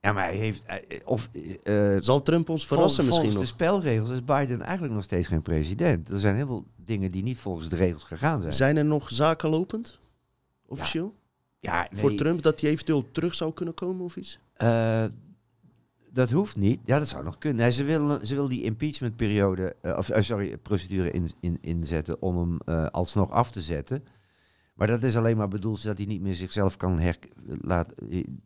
[0.00, 0.62] Ja, maar hij heeft...
[0.64, 1.28] eh, of,
[2.00, 3.58] zal Trump ons verrassen vol- misschien volgens nog?
[3.58, 6.08] de spelregels is Biden eigenlijk nog steeds geen president.
[6.08, 8.52] Er zijn heel veel dingen die niet volgens de regels gegaan zijn.
[8.52, 10.00] Zijn er nog zaken lopend?
[10.66, 11.14] Officieel?
[11.60, 14.38] ja, nee, Voor Trump dat hij eventueel terug zou kunnen komen of iets?
[16.14, 16.80] Dat hoeft niet.
[16.84, 17.62] Ja, dat zou nog kunnen.
[17.62, 22.22] Nee, ze, wil, ze wil die impeachmentperiode, eh, of eh, sorry, procedure in, in, inzetten
[22.22, 24.04] om hem eh, alsnog af te zetten.
[24.74, 27.18] Maar dat is alleen maar bedoeld zodat hij niet meer zichzelf kan her,
[27.60, 27.92] laat,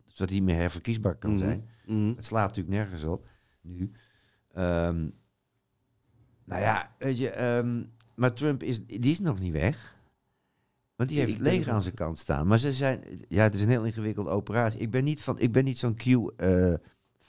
[0.05, 1.39] zodat hij niet meer herverkiesbaar kan Mhm.
[1.39, 1.69] zijn.
[1.85, 2.07] Mhm.
[2.15, 3.27] Het slaat natuurlijk nergens op
[3.61, 3.91] nu.
[4.53, 5.07] Ehm,
[6.45, 7.83] nou ja, weet je, ehm,
[8.15, 9.97] maar Trump is, die is nog niet weg.
[10.95, 12.47] Want die heeft het leger aan zijn kant staan.
[12.47, 14.79] Maar ze zijn, ja, het is een heel ingewikkelde operatie.
[14.79, 15.95] Ik ben niet, van, ik ben niet zo'n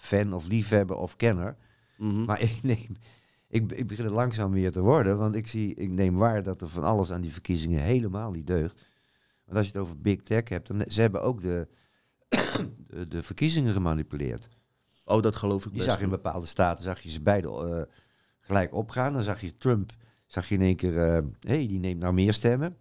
[0.01, 1.57] Q-fan of liefhebber of kenner.
[1.97, 2.25] Mhm.
[2.25, 2.97] Maar ik neem,
[3.49, 5.19] ik, ik begin er langzaam weer te worden.
[5.19, 8.47] Want ik, zie, ik neem waar dat er van alles aan die verkiezingen helemaal niet
[8.47, 8.89] deugt.
[9.45, 11.69] Want als je het over big tech hebt, dan ze hebben ook de,
[12.87, 14.49] de, de verkiezingen gemanipuleerd.
[15.05, 15.91] Oh, dat geloof ik Je best.
[15.91, 17.95] zag in bepaalde staten zag je ze beide eh,
[18.41, 19.13] gelijk opgaan.
[19.13, 19.93] Dan zag je Trump,
[20.27, 22.77] zag je in één keer, hé, hey, die neemt nou meer stemmen.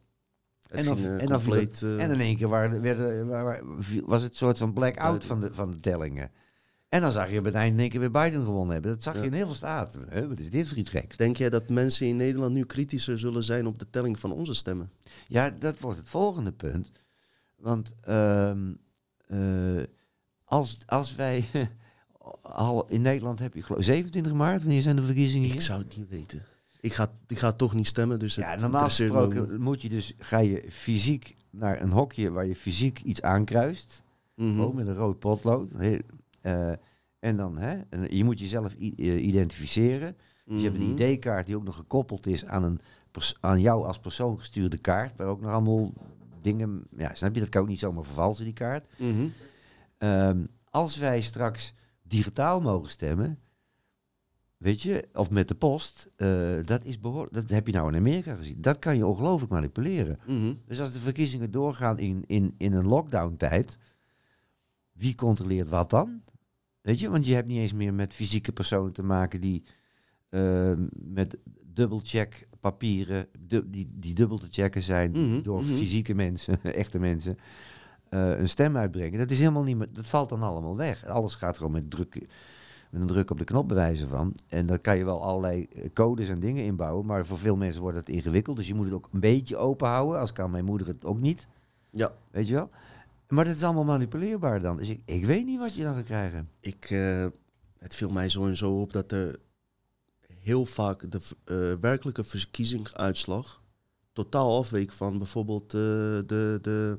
[0.70, 3.28] Het en eh, en compleet, eh, En in één keer waren, werden,
[4.06, 6.32] was het een soort van blackout van de, van de tellingen.
[6.90, 8.92] En dan zag je op het eind in één keer weer Biden gewonnen hebben.
[8.92, 9.20] Dat zag Ja.
[9.22, 10.28] je in heel veel staten.
[10.30, 11.18] Wat is dit voor iets geks?
[11.18, 14.54] Denk jij dat mensen in Nederland nu kritischer zullen zijn op de telling van onze
[14.54, 14.92] stemmen?
[15.28, 16.92] Ja, dat wordt het volgende punt.
[17.56, 18.74] Want ehm,
[19.28, 19.84] eh,
[20.44, 21.46] als, als wij...
[22.42, 25.56] al in Nederland heb je geloof 27 maart, wanneer zijn de verkiezingen hier?
[25.56, 26.46] Ik zou het niet weten.
[26.82, 30.38] Ik ga, ik ga toch niet stemmen, dus Ja, normaal gesproken moet je dus, ga
[30.40, 34.04] je fysiek naar een hokje waar je fysiek iets aankruist.
[34.36, 35.72] Gewoon met een rood potlood.
[35.78, 36.02] Heel-
[36.42, 36.72] eh,
[37.20, 40.18] en dan, hè, en je moet jezelf eh, identificeren.
[40.46, 41.02] Dus je hebt een Mhm.
[41.02, 42.80] ID-kaart die ook nog gekoppeld is aan, een
[43.40, 45.16] aan jou als persoon gestuurde kaart.
[45.16, 45.94] Waar ook nog allemaal
[46.42, 48.88] dingen, ja, snap je, dat kan ook niet zomaar vervalsen, die kaart.
[48.98, 49.28] Mhm.
[49.98, 53.40] Ehm, als wij straks digitaal mogen stemmen,
[54.58, 57.98] weet je, of met de post, eh, dat is behoorlijk, dat heb je nou in
[58.00, 58.62] Amerika gezien.
[58.62, 60.20] Dat kan je ongelooflijk manipuleren.
[60.28, 60.54] Mhm.
[60.66, 63.78] Dus als de verkiezingen doorgaan in, in, in een lockdown-tijd,
[64.92, 66.22] wie controleert wat dan?
[66.82, 69.64] Weet je, want je hebt niet eens meer met fysieke personen te maken die
[70.30, 71.38] eh, met
[71.74, 75.74] dubbelcheck papieren, du- die, die dubbel te checken zijn Mhm, door mhm.
[75.76, 77.38] fysieke mensen, echte mensen,
[78.10, 79.20] eh, een stem uitbrengen.
[79.20, 81.06] Dat is helemaal niet meer, dat valt dan allemaal weg.
[81.06, 82.14] Alles gaat gewoon met druk,
[82.92, 84.36] met een druk op de knop bewijzen van.
[84.48, 87.82] En dan kan je wel allerlei eh, codes en dingen inbouwen, maar voor veel mensen
[87.82, 88.58] wordt het ingewikkeld.
[88.58, 91.20] Dus je moet het ook een beetje open houden, als kan mijn moeder het ook
[91.20, 91.48] niet.
[91.92, 92.70] Ja, Weet je wel?
[93.30, 94.78] Maar dat is allemaal manipuleerbaar dan.
[94.78, 96.50] Dus ik, ik weet niet wat je dan gaat krijgen.
[96.60, 97.26] ik, eh,
[97.78, 99.40] het viel mij zo en zo op dat er
[100.40, 103.64] heel vaak de eh, werkelijke verkiezingsuitslag
[104.14, 106.96] totaal afweek van bijvoorbeeld eh, de, de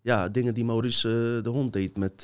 [0.00, 2.22] ja, dingen die Maurice de Hond deed met,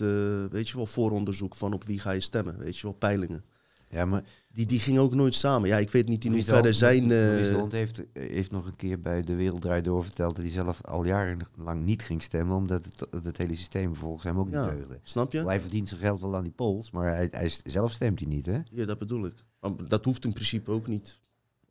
[0.51, 3.45] weet je wel, vooronderzoek van op wie ga je stemmen, weet je wel, peilingen.
[3.89, 5.69] Ja, maar Die, die gingen ook nooit samen.
[5.69, 7.03] Ja, ik weet niet in hoeverre zijn...
[7.03, 10.35] eh, de Hond heeft, heeft nog een keer bij De Wereld Draait Door verteld...
[10.37, 12.57] dat hij zelf al jarenlang niet ging stemmen...
[12.57, 14.71] omdat het, het hele systeem volgens hem ook niet Ja.
[14.71, 15.01] deugde.
[15.03, 15.45] snap je?
[15.45, 16.91] Hij verdient zijn geld wel aan die polls...
[16.91, 18.59] maar hij, hij, zelf stemt hij niet, hè?
[18.71, 19.35] Ja, dat bedoel ik.
[19.89, 21.21] Dat hoeft in principe ook niet.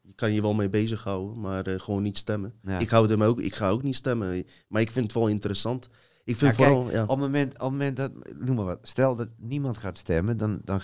[0.01, 2.53] Je kan je wel mee bezighouden, maar eh, gewoon niet stemmen.
[2.63, 2.79] Ja.
[2.79, 5.89] Ik, hou er ook, ik ga ook niet stemmen, maar ik vind het wel interessant.
[6.23, 6.91] Ik vind Ja, kijk, vooral...
[6.91, 7.03] ja.
[7.03, 8.11] Op het moment, op het moment dat...
[8.39, 8.79] Noem maar wat.
[8.81, 10.37] Stel dat niemand gaat stemmen...
[10.37, 10.81] dan, dan,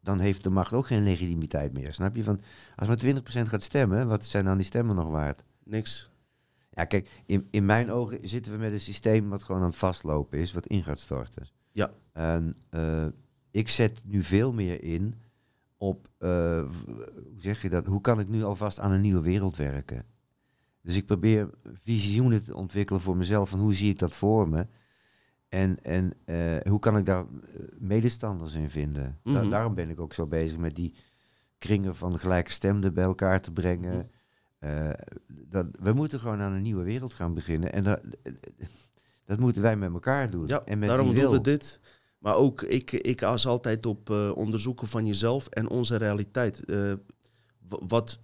[0.00, 1.94] dan heeft de macht ook geen legitimiteit meer.
[1.94, 2.24] Snap je?
[2.24, 2.40] Van,
[2.76, 4.08] als maar 20% gaat stemmen...
[4.08, 5.44] wat zijn dan die stemmen nog waard?
[5.64, 6.10] Niks.
[6.70, 9.76] Ja, kijk, in, in mijn ogen zitten we met een systeem wat gewoon aan het
[9.76, 11.46] vastlopen is, wat in gaat storten.
[11.72, 11.90] Ja.
[12.12, 13.06] En eh,
[13.50, 15.14] ik zet nu veel meer in
[15.76, 19.56] op, eh, hoe zeg je dat, hoe kan ik nu alvast aan een nieuwe wereld
[19.56, 20.04] werken?
[20.82, 21.50] Dus ik probeer
[21.84, 24.66] visioenen te ontwikkelen voor mezelf van hoe zie ik dat voor me?
[25.48, 29.18] En, en eh, hoe kan ik daar eh, medestanders in vinden?
[29.24, 29.50] Da- Mhm.
[29.50, 30.94] daarom ben ik ook zo bezig met die
[31.58, 33.96] kringen van gelijkgestemden bij elkaar te brengen.
[33.96, 34.06] Mhm.
[34.58, 34.90] Eh,
[35.26, 37.72] dat, we moeten gewoon aan een nieuwe wereld gaan beginnen.
[37.72, 38.00] En dat,
[39.24, 40.46] dat moeten wij met elkaar doen.
[40.46, 41.80] Ja, en met daarom doen we dit.
[42.18, 46.64] Maar ook, ik, ik aas altijd op onderzoeken van jezelf en onze realiteit.
[47.68, 48.20] Wat,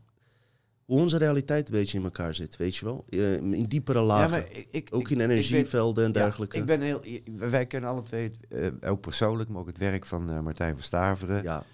[0.85, 3.05] hoe onze realiteit een beetje in elkaar zit, weet je wel?
[3.09, 4.31] Eh, in diepere Ja, lagen.
[4.31, 6.57] maar ik, ik, ook in energievelden en Ja, dergelijke.
[6.57, 7.01] ik ben heel,
[7.37, 10.83] wij kennen alle twee, eh, ook persoonlijk, maar ook het werk van eh, Martijn van
[10.83, 11.42] Staveren.
[11.42, 11.64] ja,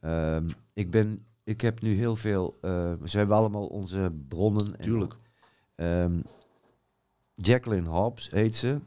[0.00, 4.76] Ehm, ik, ben, ik heb nu heel veel, eh, ze hebben allemaal onze bronnen.
[4.76, 5.14] en- tuurlijk.
[5.74, 6.20] Ehm,
[7.34, 8.78] Jacqueline Hobbs heet ze,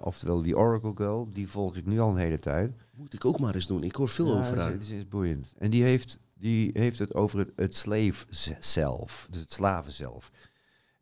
[0.00, 2.72] oftewel die Oracle Girl, die volg ik nu al een hele tijd.
[2.96, 3.82] Moet ik ook maar eens doen.
[3.84, 4.72] Ik hoor veel Ja, over haar.
[4.72, 5.54] Het is, het is boeiend.
[5.58, 8.26] En die heeft, die heeft het over het, het slave
[8.60, 10.30] zelf, dus het slaven zelf.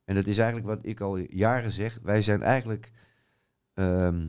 [0.04, 1.98] En dat is eigenlijk wat ik al jaren zeg.
[2.02, 2.90] Wij zijn eigenlijk,
[3.74, 4.28] ehm,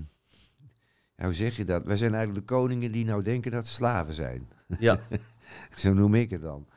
[1.16, 1.84] ja, hoe zeg je dat?
[1.84, 4.50] Wij zijn eigenlijk de koningen die nou denken dat ze slaven zijn.
[4.80, 5.00] Ja,
[5.82, 6.68] Zo noem ik het dan.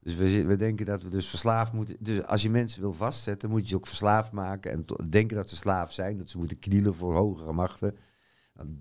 [0.00, 1.96] Dus we, we denken dat we dus verslaafd moeten.
[2.00, 4.70] Dus als je mensen wil vastzetten, moet je ze ook verslaafd maken.
[4.72, 7.96] En denken dat ze slaaf zijn, dat ze moeten knielen voor hogere machten.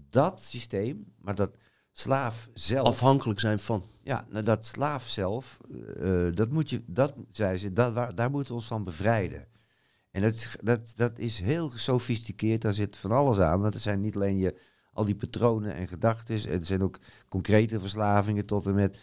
[0.10, 1.58] Dat systeem, maar dat
[2.00, 2.88] slaaf zelf.
[2.88, 3.84] afhankelijk zijn van.
[4.04, 5.58] Ja, nou, dat slaaf zelf,
[6.00, 9.48] eh, dat moet je, dat zei ze, dat, waar, daar moeten we ons van bevrijden.
[10.12, 13.62] En dat, is- dat, dat is heel gesofisticeerd, daar zit van alles aan.
[13.62, 14.60] Want het zijn niet alleen je,
[14.94, 18.98] al die patronen en gedachten, het zijn ook concrete verslavingen tot en met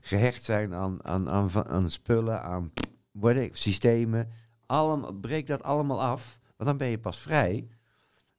[0.00, 2.72] gehecht zijn aan, aan, aan, aan spullen, aan
[3.10, 4.28] whatever, systemen.
[4.66, 7.68] Allemaal, breek dat allemaal af, want dan ben je pas vrij.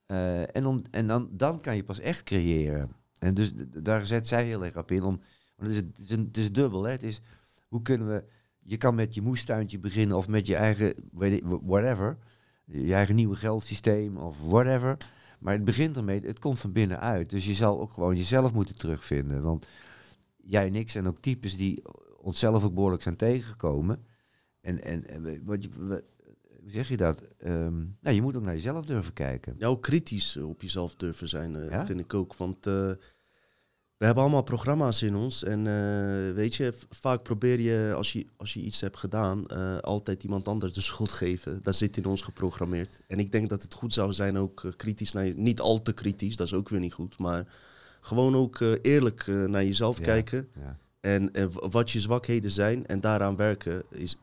[0.05, 2.97] Eh, en dan, en dan, dan kan je pas echt creëren.
[3.19, 5.03] En dus daar zet zij heel erg op in.
[5.03, 5.21] Om,
[5.55, 6.83] want het, is, het, is een- is dubbel.
[6.83, 6.91] Hè?
[6.91, 7.21] Het is,
[7.67, 8.23] hoe kunnen we...
[8.59, 10.93] Je kan met je moestuintje beginnen of met je eigen,
[11.61, 12.17] whatever.
[12.65, 14.97] Je eigen nieuwe geldsysteem of whatever.
[15.39, 17.29] Maar het begint ermee, het komt van binnenuit.
[17.29, 19.41] Dus je zal ook gewoon jezelf moeten terugvinden.
[19.41, 19.67] Want
[20.37, 21.83] jij en ik zijn ook types die
[22.17, 24.05] onszelf ook behoorlijk zijn tegengekomen.
[24.61, 26.03] En, en, en wat je,
[26.69, 27.21] hoe zeg je dat?
[27.37, 29.55] Ehm, nou, je moet ook naar jezelf durven kijken.
[29.57, 31.85] Ja, ook kritisch op jezelf durven zijn, eh, Ja?
[31.85, 32.35] vind ik ook.
[32.35, 32.73] Want eh,
[33.97, 35.43] we hebben allemaal programma's in ons.
[35.43, 39.47] En eh, weet je, vaak probeer je, als je, als je iets hebt gedaan,
[39.81, 41.59] altijd iemand anders de schuld geven.
[41.61, 42.99] Dat zit in ons geprogrammeerd.
[43.07, 45.93] En ik denk dat het goed zou zijn ook kritisch naar je, niet al te
[45.93, 47.17] kritisch, dat is ook weer niet goed.
[47.17, 47.47] Maar
[48.01, 50.03] gewoon ook eerlijk naar jezelf Ja.
[50.03, 50.47] kijken.
[50.59, 50.77] Ja.
[50.99, 54.17] En w- wat je zwakheden zijn en daaraan werken, is,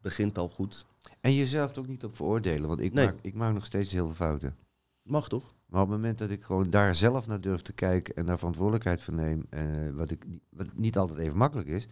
[0.00, 0.86] begint al goed.
[1.28, 3.04] En jezelf er ook niet op veroordelen, want ik, Nee.
[3.06, 4.56] maak, ik maak nog steeds heel veel fouten.
[5.02, 5.54] Mag toch?
[5.66, 8.38] Maar op het moment dat ik gewoon daar zelf naar durf te kijken en daar
[8.38, 9.62] verantwoordelijkheid voor neem, eh,
[9.92, 11.86] wat, ik, niet- wat niet altijd even makkelijk is,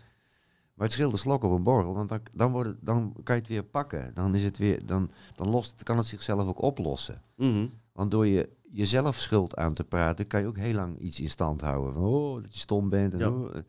[0.74, 3.34] maar het scheelt de slok op een borrel, want dan, dan, wordt het, dan kan
[3.34, 4.14] je het weer pakken.
[4.14, 7.22] Dan, is het weer, dan, dan lost, kan het zichzelf ook oplossen.
[7.36, 7.66] Mhm.
[7.92, 11.30] Want door je jezelf schuld aan te praten, kan je ook heel lang iets in
[11.30, 11.92] stand houden.
[11.94, 13.12] Van, oh, dat je stom bent.
[13.12, 13.28] En Ja.
[13.30, 13.62] oh, eh,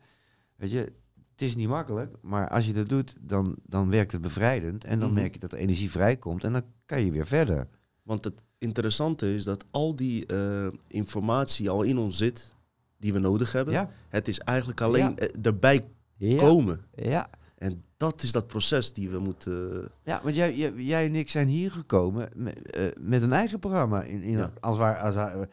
[0.56, 0.92] weet je,
[1.38, 4.84] het is niet makkelijk, maar als je dat doet, dan, dan werkt het bevrijdend.
[4.84, 5.18] En dan Mhm.
[5.20, 7.68] merk je dat er energie vrijkomt en dan kan je weer verder.
[8.02, 12.54] Want het interessante is dat al die eh, informatie al in ons zit,
[12.96, 13.74] die we nodig hebben.
[13.74, 15.14] Ja, Het is eigenlijk alleen Ja.
[15.16, 15.84] eh, erbij
[16.16, 16.80] ja, komen.
[16.94, 17.30] ja.
[17.56, 19.88] En dat is dat proces die we moeten...
[20.02, 23.58] Ja, want jij, jij, jij en ik zijn hier gekomen met, eh, met een eigen
[23.58, 24.02] programma.
[24.02, 24.50] In, in, Ja.
[24.60, 25.46] als waar, als,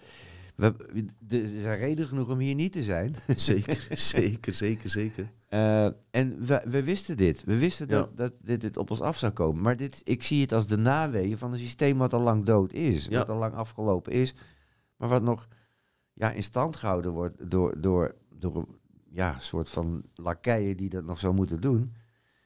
[0.55, 0.73] we,
[1.29, 3.15] er zijn reden genoeg om hier niet te zijn.
[3.35, 5.31] zeker, zeker, zeker, zeker.
[5.47, 7.43] Eh, en we, we wisten dit.
[7.43, 7.95] We wisten Ja.
[7.95, 9.61] dat, dat dit, dit op ons af zou komen.
[9.61, 12.73] Maar dit, ik zie het als de naweeën van een systeem wat al lang dood
[12.73, 13.05] is.
[13.05, 13.17] Ja.
[13.17, 14.33] Wat al lang afgelopen is.
[14.97, 15.47] Maar wat nog
[16.13, 18.65] ja, in stand gehouden wordt door, door, door
[19.11, 21.93] ja, een soort van lakeien die dat nog zo moeten doen.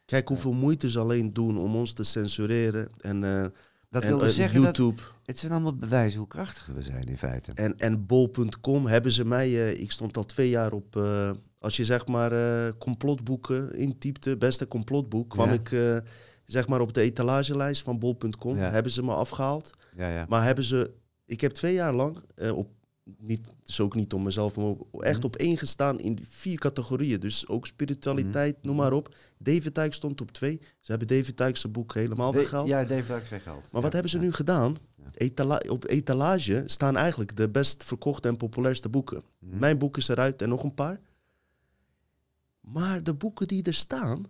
[0.05, 2.89] Kijk hoeveel moeite ze alleen doen om ons te censureren.
[3.01, 3.45] En, eh,
[3.89, 7.03] Dat en wil eh, zeggen dat YouTube het zijn allemaal bewijzen hoe krachtig we zijn
[7.03, 7.51] in feite.
[7.55, 9.47] en, en bol.com hebben ze mij...
[9.47, 10.95] eh, ik stond al twee jaar op...
[10.95, 12.31] eh, als je zeg maar
[12.77, 15.29] complotboeken intypte, beste complotboek...
[15.29, 15.53] kwam Ja.
[15.53, 16.03] ik
[16.45, 18.57] zeg maar op de etalagelijst van bol.com.
[18.57, 18.69] Ja.
[18.69, 19.69] Hebben ze me afgehaald.
[19.97, 20.25] Ja, ja.
[20.29, 20.91] Maar hebben ze...
[21.25, 22.17] Ik heb twee jaar lang
[22.53, 22.69] op...
[23.17, 25.25] Niet, dus ook niet om mezelf, maar echt Mhm.
[25.25, 27.19] op één gestaan in vier categorieën.
[27.19, 28.67] Dus ook spiritualiteit, Mhm.
[28.67, 29.15] noem maar op.
[29.37, 30.59] David Dijk stond op twee.
[30.79, 32.67] Ze hebben David Dijk's boek helemaal We- weggehaald.
[32.67, 33.63] Ja, Dave Duck weggehaald.
[33.71, 34.75] Maar wat hebben ze nu gedaan?
[35.13, 39.23] Etala- op etalage staan eigenlijk de best verkochte en populairste boeken.
[39.39, 39.57] Mhm.
[39.59, 40.99] Mijn boek is eruit en nog een paar.
[42.61, 44.25] Maar de boeken die er staan,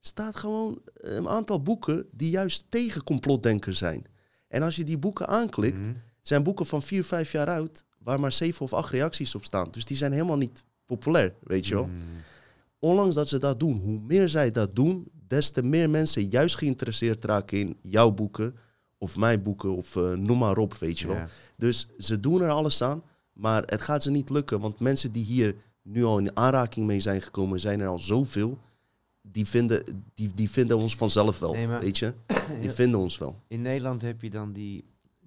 [0.00, 4.04] staat gewoon een aantal boeken die juist tegen complotdenkers zijn.
[4.48, 5.88] En als je die boeken aanklikt,
[6.22, 9.68] zijn boeken van vier, vijf jaar oud, waar maar zeven of acht reacties op staan.
[9.70, 11.86] Dus die zijn helemaal niet populair, weet je wel.
[11.86, 11.96] Mhm.
[12.78, 16.56] Ondanks dat ze dat doen, hoe meer zij dat doen, des te meer mensen juist
[16.56, 18.56] geïnteresseerd raken in jouw boeken.
[19.00, 21.22] of mij boeken of eh, noem maar op, weet je wel.
[21.56, 24.60] Dus ze doen er alles aan, maar het gaat ze niet lukken.
[24.60, 28.58] Want mensen die hier nu al in aanraking mee zijn gekomen, zijn er al zoveel.
[29.22, 32.14] Die vinden, die, die vinden ons vanzelf wel, Nee, weet je.
[32.60, 33.40] Die vinden ons wel.
[33.48, 34.84] In Nederland heb je dan die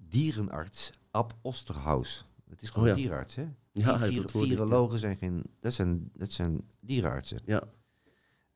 [0.08, 2.24] dierenarts Ab Osterhaus.
[2.52, 2.96] Dat is gewoon Oh ja.
[2.96, 3.42] een dierenarts, hè?
[3.72, 4.22] Ja, ja.
[4.28, 5.42] virologen zijn geen...
[5.60, 7.38] Dat zijn, dat zijn dierenartsen.
[7.44, 7.62] Ja.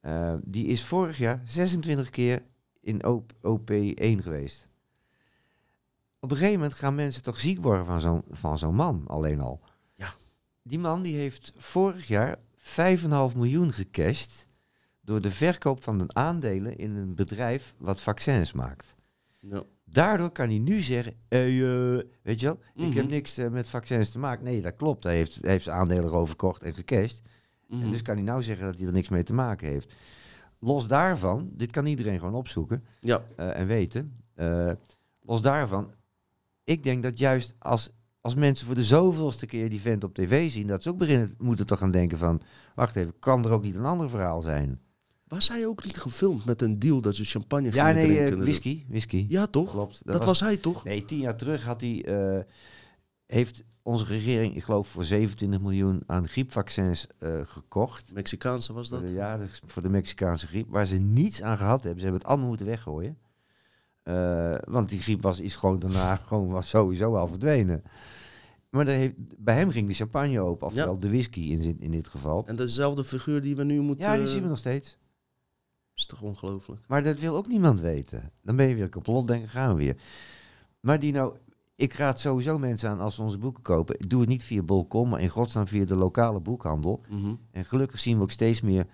[0.01, 2.43] Eh, die is vorig jaar 26 keer
[2.81, 4.69] in OP, OP1 geweest.
[6.21, 9.41] Op een gegeven moment gaan mensen toch ziek worden van zo'n, van zo'n man alleen
[9.41, 9.61] al.
[9.95, 10.15] Ja.
[10.63, 14.47] Die man die heeft vorig jaar 5,5 miljoen gecashed
[15.01, 18.95] door de verkoop van de aandelen in een bedrijf wat vaccins maakt.
[19.41, 19.63] Ja.
[19.91, 23.13] Daardoor kan hij nu zeggen, hey, eh, weet je wel, ik heb Mhm.
[23.15, 24.45] niks eh, met vaccins te maken.
[24.45, 25.05] Nee, dat klopt.
[25.05, 27.23] Hij heeft, hij heeft aandelen erover verkocht en gecashed.
[27.71, 27.91] En Mhm.
[27.91, 29.95] dus kan hij nou zeggen dat hij er niks mee te maken heeft.
[30.59, 34.17] Los daarvan, dit kan iedereen gewoon opzoeken ja, eh, en weten.
[34.35, 34.71] Eh,
[35.23, 35.91] los daarvan,
[36.65, 40.51] ik denk dat juist als, als mensen voor de zoveelste keer die vent op tv
[40.51, 42.41] zien, dat ze ook beginnen moeten toch gaan denken van,
[42.75, 44.81] wacht even, kan er ook niet een ander verhaal zijn?
[45.29, 48.25] Was hij ook niet gefilmd met een deal dat ze champagne Ja, gingen nee, eh,
[48.25, 48.45] drinken?
[48.45, 49.27] whisky, whisky.
[49.29, 49.71] Ja, toch?
[49.71, 50.01] Klopt.
[50.05, 50.85] Dat, was hij toch?
[50.85, 52.43] Nee, tien jaar terug had hij, eh,
[53.27, 58.13] heeft onze regering, ik geloof, voor 27 miljoen aan griepvaccins eh, gekocht.
[58.15, 59.11] Mexicaanse was dat?
[59.11, 60.69] Ja, voor de Mexicaanse griep.
[60.69, 62.01] Waar ze niets aan gehad hebben.
[62.01, 63.19] Ze hebben het allemaal moeten weggooien.
[64.65, 67.83] Want die griep was, is gewoon daarna gewoon was sowieso al verdwenen.
[68.71, 70.67] Maar heeft, bij hem ging de champagne open.
[70.67, 72.47] Oftewel de whisky in, in dit geval.
[72.47, 74.05] En dezelfde figuur die we nu moeten...
[74.05, 74.99] Ja, die zien we nog steeds.
[75.97, 76.81] Is toch ongelooflijk?
[76.87, 78.31] Maar dat wil ook niemand weten.
[78.43, 79.97] Dan ben je weer kapot, denken gaan we weer.
[80.81, 81.37] Maar die nou,
[81.75, 84.09] ik raad sowieso mensen aan als ze onze boeken kopen.
[84.09, 87.01] Doe het niet via bol.com, maar in godsnaam via de lokale boekhandel.
[87.09, 87.35] Mhm.
[87.51, 88.87] En gelukkig zien we ook steeds meer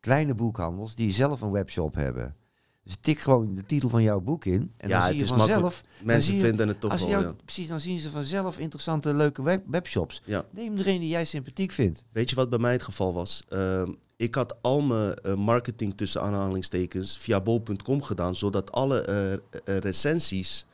[0.00, 2.36] kleine boekhandels die zelf een webshop hebben.
[2.82, 4.72] Dus tik gewoon de titel van jouw boek in.
[4.76, 5.82] En Ja, dan zie het je vanzelf.
[6.02, 7.32] Mensen je- vinden het toch als wel, jou, ja.
[7.44, 10.22] Precies, dan zien ze vanzelf interessante, leuke web- webshops.
[10.24, 10.44] Ja.
[10.50, 12.04] Neem er een die jij sympathiek vindt.
[12.12, 13.42] Weet je wat bij mij het geval was?
[13.48, 19.32] Ehm, ik had al mijn eh, marketing tussen aanhalingstekens via bol.com gedaan, zodat alle eh,
[19.32, 20.64] eh, recensies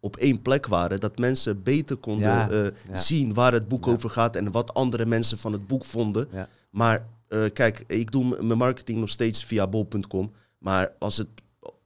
[0.00, 1.00] op één plek waren.
[1.00, 2.48] Dat mensen beter konden Ja,
[2.90, 2.96] ja.
[2.96, 3.92] zien waar het boek Ja.
[3.92, 6.28] over gaat en wat andere mensen van het boek vonden.
[6.70, 7.06] Maar
[7.52, 10.32] kijk, ik doe mijn marketing nog steeds via bol.com.
[10.58, 11.28] Maar als het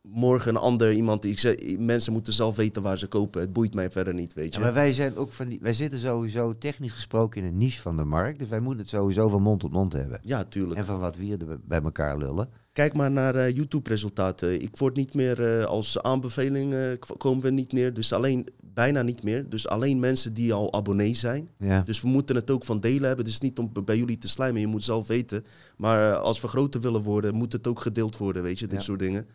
[0.02, 1.24] morgen een ander iemand...
[1.24, 3.40] Ik zeg, mensen moeten zelf weten waar ze kopen.
[3.40, 4.64] Het boeit mij verder niet, weet Ja, je.
[4.64, 7.96] maar wij zijn ook van die, wij zitten sowieso technisch gesproken in een niche van
[7.96, 8.38] de markt.
[8.38, 10.18] Dus wij moeten het sowieso van mond tot mond hebben.
[10.22, 10.78] Ja, tuurlijk.
[10.80, 12.48] En van wat we hier bij elkaar lullen.
[12.72, 14.62] Kijk maar naar eh, YouTube-resultaten.
[14.62, 16.80] Ik word niet meer eh, als aanbeveling eh,
[17.16, 17.94] komen we niet meer.
[17.94, 19.48] Dus alleen bijna niet meer.
[19.48, 21.48] Dus alleen mensen die al abonnee zijn.
[21.58, 21.80] Ja.
[21.80, 23.24] Dus we moeten het ook van delen hebben.
[23.24, 24.60] Dus niet om bij jullie te slijmen.
[24.60, 25.44] Je moet zelf weten.
[25.76, 28.42] Maar als we groter willen worden, moet het ook gedeeld worden.
[28.42, 28.84] Weet je, dit Ja.
[28.84, 29.26] soort dingen.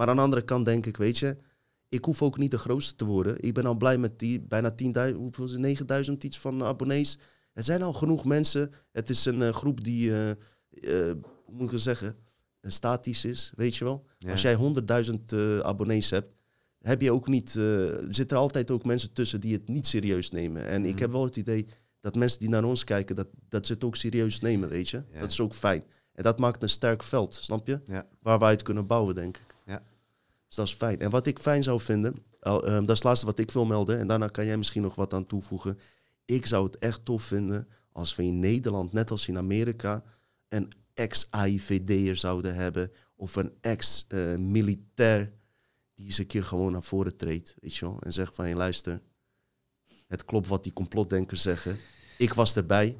[0.00, 1.36] Maar aan de andere kant denk ik, weet je,
[1.88, 3.42] ik hoef ook niet de grootste te worden.
[3.42, 4.70] Ik ben al blij met die bijna
[5.10, 5.60] 10.000, hoeveel is het?
[5.60, 7.18] 9000 iets van abonnees.
[7.52, 8.70] Er zijn al genoeg mensen.
[8.92, 10.36] Het is een eh, groep die, eh, eh,
[11.44, 12.16] hoe moet ik het zeggen,
[12.62, 14.04] statisch is, weet je wel.
[14.18, 14.30] Ja.
[14.30, 16.32] Als jij 100.000 eh, abonnees hebt,
[16.78, 17.50] heb je ook niet,
[18.08, 20.66] zitten er altijd ook mensen tussen die het niet serieus nemen.
[20.66, 21.00] En ik Mhm.
[21.00, 21.66] heb wel het idee
[22.00, 25.02] dat mensen die naar ons kijken, dat, dat ze het ook serieus nemen, weet je.
[25.12, 25.20] Ja.
[25.20, 25.84] Dat is ook fijn.
[26.12, 27.80] En dat maakt een sterk veld, snap je?
[27.86, 28.06] Ja.
[28.22, 29.49] Waar wij uit kunnen bouwen, denk ik.
[30.50, 31.00] Dus dat is fijn.
[31.00, 33.98] En wat ik fijn zou vinden, ehm, dat is het laatste wat ik wil melden,
[33.98, 35.78] en daarna kan jij misschien nog wat aan toevoegen.
[36.24, 40.02] Ik zou het echt tof vinden als we in Nederland, net als in Amerika,
[40.48, 42.92] een ex-AIVD'er zouden hebben.
[43.16, 45.32] Of een ex-militair
[45.94, 48.00] die eens een keer gewoon naar voren treedt, weet je wel.
[48.02, 49.00] En zegt van, hey, luister,
[50.06, 51.78] het klopt wat die complotdenkers zeggen.
[52.18, 52.98] Ik was erbij.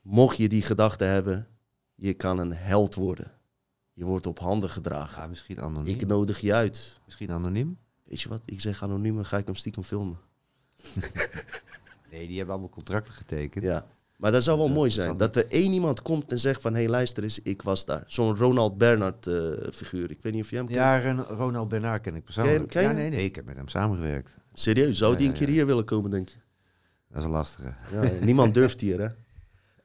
[0.00, 1.48] Mocht je die gedachte hebben,
[1.94, 3.41] je kan een held worden.
[3.92, 5.22] Je wordt op handen gedragen.
[5.22, 5.94] Ja, misschien anoniem.
[5.94, 7.00] Ik nodig je uit.
[7.04, 7.78] Misschien anoniem?
[8.04, 8.42] Weet je wat?
[8.44, 10.18] Ik zeg anoniem, dan ga ik hem stiekem filmen.
[12.12, 13.64] Nee, die hebben allemaal contracten getekend.
[13.64, 13.86] Ja.
[14.16, 15.16] Maar dat zou wel mooi zijn.
[15.16, 16.72] Dat er één iemand komt en zegt van...
[16.72, 18.04] hé, hey, luister eens, ik was daar.
[18.06, 19.34] Zo'n Ronald Bernhard eh,
[19.72, 20.10] figuur.
[20.10, 20.78] Ik weet niet of je hem kent.
[20.78, 22.68] Ja, Ronald Bernard ken ik persoonlijk.
[22.68, 24.36] Ken ja, nee, nee, ik heb met hem samengewerkt.
[24.52, 26.36] Serieus, zou Ja, die een keer hier willen komen, denk je?
[27.08, 27.74] Dat is een lastige.
[27.92, 29.08] Ja, niemand durft hier, hè?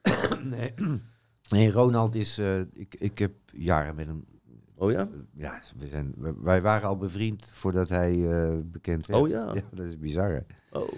[0.56, 0.74] nee.
[1.48, 2.38] Nee, Ronald is...
[2.38, 4.24] eh, ik, ik heb jaren met hem...
[4.74, 5.08] Oh ja?
[5.34, 9.20] Ja, we zijn, wij waren al bevriend voordat hij eh, bekend werd.
[9.20, 9.44] Oh ja?
[9.54, 10.30] Ja, dat is bizar.
[10.30, 10.78] hè.
[10.78, 10.88] Oh.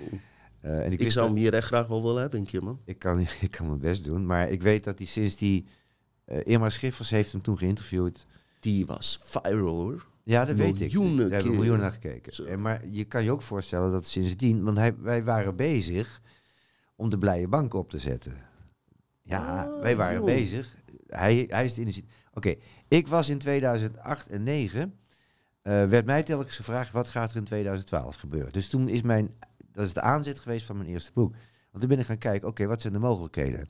[0.61, 2.81] Eh, en ik, zou hem hier echt graag wel willen hebben, een keer, man.
[2.85, 5.67] ik, kan, ik kan mijn best doen, maar ik weet dat hij sinds die...
[6.25, 8.27] eh Irma Schiffers heeft hem toen geïnterviewd.
[8.61, 10.07] Die was viral, hoor.
[10.23, 10.93] Ja, dat weet ik.
[10.93, 11.51] Daar hebben keer.
[11.51, 12.33] miljoenen naar gekeken.
[12.33, 12.45] Zo.
[12.45, 14.63] En maar je kan je ook voorstellen dat sindsdien...
[14.63, 16.21] Want hij, wij waren bezig
[16.97, 18.49] om de blije bank op te zetten.
[19.31, 20.25] Ja, Ah, wij waren joh.
[20.25, 20.77] bezig.
[21.07, 22.11] Hij, hij is het initiatief...
[22.35, 22.55] Oké,
[22.89, 24.95] ik was in 2008 en 2009
[25.63, 28.53] eh, werd mij telkens gevraagd, wat gaat er in 2012 gebeuren?
[28.53, 29.35] Dus toen is mijn,
[29.73, 31.33] dat is de aanzet geweest van mijn eerste boek.
[31.71, 33.69] Want toen ben ik gaan kijken, oké, wat zijn de mogelijkheden?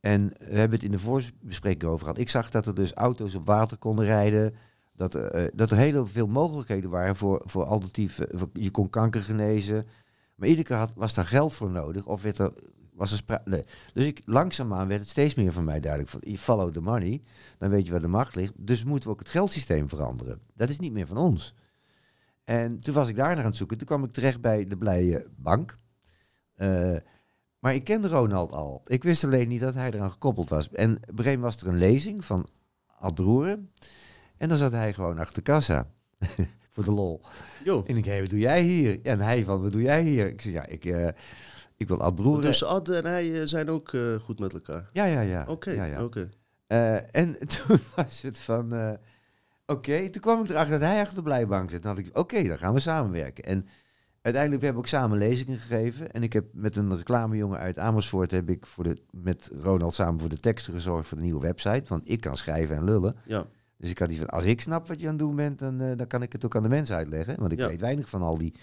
[0.00, 2.18] En we hebben het in de voorbespreking over gehad.
[2.18, 4.54] Ik zag dat er dus auto's op water konden rijden.
[4.94, 8.50] Dat, er, eh, dat er heel veel mogelijkheden waren voor, voor alternatieven.
[8.52, 9.86] Je kon kanker genezen.
[10.34, 12.06] Maar iedere keer had, was daar geld voor nodig.
[12.06, 12.52] Of werd er,
[13.00, 13.64] was er spra- nee.
[13.92, 16.10] Dus ik, langzaamaan werd het steeds meer van mij duidelijk.
[16.10, 17.22] Van, follow the money.
[17.58, 18.52] Dan weet je waar de macht ligt.
[18.56, 20.40] Dus moeten we ook het geldsysteem veranderen.
[20.54, 21.54] Dat is niet meer van ons.
[22.44, 23.78] En toen was ik daar naar aan het zoeken.
[23.78, 25.78] Toen kwam ik terecht bij de Blije Bank.
[26.54, 26.96] Eh,
[27.58, 28.80] maar ik kende Ronald al.
[28.86, 30.68] Ik wist alleen niet dat hij eraan gekoppeld was.
[30.68, 32.48] En op een gegeven moment was er een lezing van
[32.98, 33.70] Ad Broeren.
[34.36, 35.90] En dan zat hij gewoon achter de kassa.
[36.72, 37.20] Voor de lol.
[37.64, 37.84] Jo.
[37.86, 39.00] En ik zei, wat doe jij hier?
[39.02, 40.26] En hij van, wat doe jij hier?
[40.26, 41.08] Ik zei, ja, ik, eh,
[41.80, 42.42] ik wil Ad.
[42.42, 44.90] Dus Ad en hij eh, zijn ook eh, goed met elkaar.
[44.92, 45.44] Ja, ja, ja.
[45.48, 46.04] Oké, ja, ja.
[46.04, 46.28] oké.
[46.66, 48.98] Eh, en toen was het van,
[49.66, 51.82] oké, toen kwam ik erachter dat hij achter de blijbank zit.
[51.82, 53.44] Dan had ik, oké, dan gaan we samenwerken.
[53.44, 53.66] En
[54.22, 56.12] uiteindelijk hebben we ook samen lezingen gegeven.
[56.12, 60.20] En ik heb met een reclamejongen uit Amersfoort, heb ik voor de, met Ronald samen
[60.20, 61.84] voor de teksten gezorgd voor de nieuwe website.
[61.86, 63.16] Want ik kan schrijven en lullen.
[63.26, 63.46] Ja.
[63.76, 65.78] Dus ik had die van, als ik snap wat je aan het doen bent, dan,
[65.78, 67.36] dan kan ik het ook aan de mensen uitleggen.
[67.38, 67.66] Want ik Ja.
[67.68, 68.54] weet weinig van al die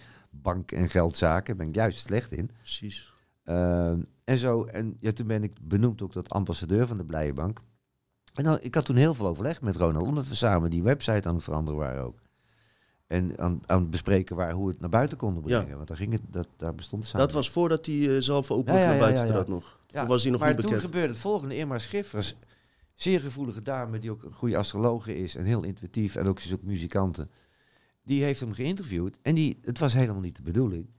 [0.41, 1.45] bank- en geldzaken.
[1.45, 2.49] Daar ben ik juist slecht in.
[2.57, 3.13] precies.
[3.43, 7.33] Ehm, en zo, en ja, toen ben ik benoemd ook tot ambassadeur van de Blije
[7.33, 7.59] Bank.
[8.33, 11.27] En nou, ik had toen heel veel overleg met Ronald, omdat we samen die website
[11.27, 12.19] aan het veranderen waren ook.
[13.07, 15.57] En aan, aan het bespreken waar, hoe het naar buiten konden Ja.
[15.59, 15.75] brengen.
[15.75, 17.25] Want daar, ging het, dat, daar bestond samen.
[17.27, 19.79] Dat was voordat hij eh, zelf openlijk Ja, ja, naar buiten trad nog.
[19.85, 20.85] Toen was hij nog maar niet toen bekend.
[20.85, 21.55] gebeurde het volgende.
[21.55, 22.35] Irma Schiffers,
[22.95, 26.47] zeer gevoelige dame, die ook een goede astrologe is en heel intuïtief en ook, ze
[26.47, 27.27] is ook muzikante.
[28.08, 30.89] Die heeft hem geïnterviewd en die, het was helemaal niet de bedoeling.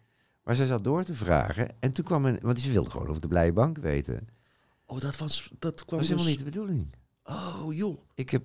[0.42, 3.22] Maar zij zat door te vragen en toen kwam een, want ze wilde gewoon over
[3.22, 4.28] de Blije Bank weten.
[4.86, 6.16] Oh, dat, was, dat Dat kwam was dus...
[6.16, 6.94] helemaal niet de bedoeling.
[7.24, 7.98] Oh, joh.
[8.14, 8.42] Ik heb,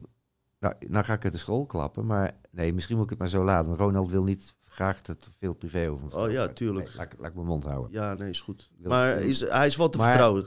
[0.60, 3.30] nou, nou ga ik uit de school klappen, maar nee, misschien moet ik het maar
[3.30, 3.76] zo laten.
[3.76, 6.88] Ronald wil niet graag dat veel privé over Oh ja, tuurlijk.
[6.88, 7.92] Nee, laat, ik- laat ik mijn mond houden.
[7.92, 8.70] Ja, nee, is goed.
[8.84, 10.46] Maar is, hij is wel te Maar- vertrouwen.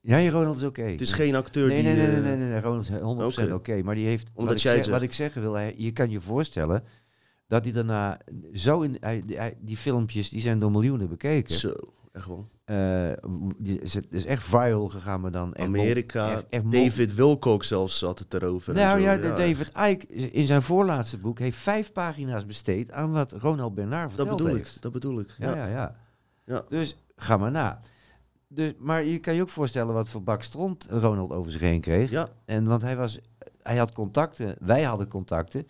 [0.00, 0.82] Ja, Ronald is oké.
[0.82, 1.92] Het is geen acteur nee, die...
[1.92, 3.82] nee, nee, nee, eh, nee, nee, nee, Ronald is 100% oké.
[3.82, 4.96] Maar die heeft, Omdat wat, ik jij zeg, zegt.
[4.98, 6.84] wat ik zeggen wil, je kan je voorstellen
[7.46, 8.18] dat hij daarna
[8.52, 11.54] zo in, hij, hij- die filmpjes, die zijn door miljoenen bekeken.
[11.54, 11.74] Zo,
[12.12, 12.48] echt wel.
[13.58, 17.98] Die is, het is echt viral gegaan, maar dan Amerika, echt- echt David Wilcock zelfs
[17.98, 18.74] zat het erover.
[18.74, 23.74] Nou ja, David Icke in zijn voorlaatste boek heeft vijf pagina's besteed aan wat Ronald
[23.74, 24.76] Bernard Dat verteld bedoel heeft.
[24.76, 25.34] ik, dat bedoel ik.
[25.38, 25.66] Ja, Ja.
[25.66, 25.96] ja, ja.
[26.44, 26.64] Ja.
[26.68, 27.80] Dus ga maar na.
[28.48, 31.80] Dus, maar je kan je ook voorstellen wat voor bak stront Ronald over zich heen
[31.80, 32.10] kreeg.
[32.10, 33.18] Ja, En want hij, was,
[33.62, 35.66] hij had contacten, wij hadden contacten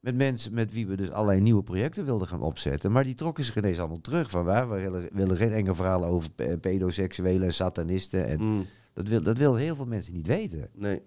[0.00, 2.92] met mensen met wie we dus allerlei nieuwe projecten wilden gaan opzetten.
[2.92, 4.30] Maar die trokken zich ineens allemaal terug.
[4.30, 8.26] Van waar, we willen, willen geen enge verhalen over pe- pedoseksuelen en satanisten.
[8.26, 10.68] En mm, dat, wil, dat wilden heel veel mensen niet weten.
[10.74, 11.02] nee.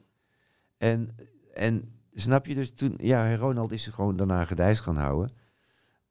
[0.77, 1.09] En,
[1.53, 5.31] en snap je dus toen, ja, Ronald is gewoon daarna gedijst gaan houden.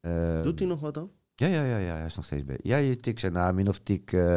[0.01, 1.11] Ehm, Doet hij nog wat dan?
[1.35, 2.63] Ja, ja, ja, ja, hij is nog steeds bezig.
[2.65, 4.37] Ja, je tik zijn naam in of tik eh,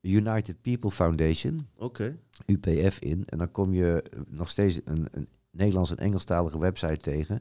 [0.00, 2.18] United People Foundation, Oké.
[2.46, 3.22] UPF in.
[3.26, 7.40] En dan kom je nog steeds een, een Nederlands en Engelstalige website tegen.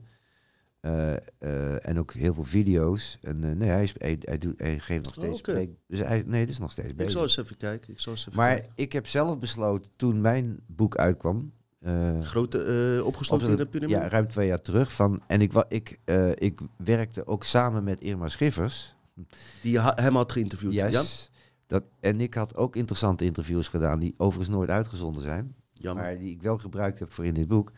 [0.87, 3.17] Eh, eh, en ook heel veel video's.
[3.21, 5.99] En eh, nee, hij, is, hij, hij, doet, hij geeft nog steeds Oh, spreek- Dus
[5.99, 7.11] hij, nee, het is nog steeds Ik bezig.
[7.11, 7.91] zal eens even kijken.
[7.93, 8.71] Ik zal eens even maar kijken.
[8.75, 11.51] ik heb zelf besloten, toen mijn boek uitkwam...
[12.19, 12.63] Grote,
[12.97, 13.99] eh opgesloten op in de piramide?
[13.99, 14.93] Ja, ruim twee jaar terug.
[14.93, 15.99] Van, en ik, ik,
[16.35, 18.95] ik werkte ook samen met Irma Schiffers.
[19.61, 20.73] Die ha- hem had geïnterviewd.
[20.73, 21.31] Yes.
[21.67, 25.55] Dat, en ik had ook interessante interviews gedaan, die overigens nooit uitgezonden zijn.
[25.73, 26.03] Jammer.
[26.03, 27.71] Maar die ik wel gebruikt heb voor in dit boek.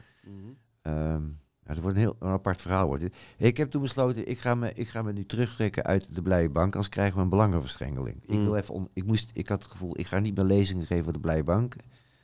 [0.82, 1.24] Ehm
[1.70, 2.88] ja, dat wordt een heel een apart verhaal.
[2.88, 3.02] Wordt.
[3.02, 3.16] dit.
[3.38, 6.50] Ik heb toen besloten, ik ga, me, ik ga me nu terugtrekken uit de Blije
[6.50, 8.18] Bank, anders krijgen we een belangenverstrengeling.
[8.24, 8.44] Ik, Mm.
[8.44, 11.04] wil even on- ik, moest, ik had het gevoel, ik ga niet meer lezingen geven
[11.04, 11.76] voor de Blije Bank.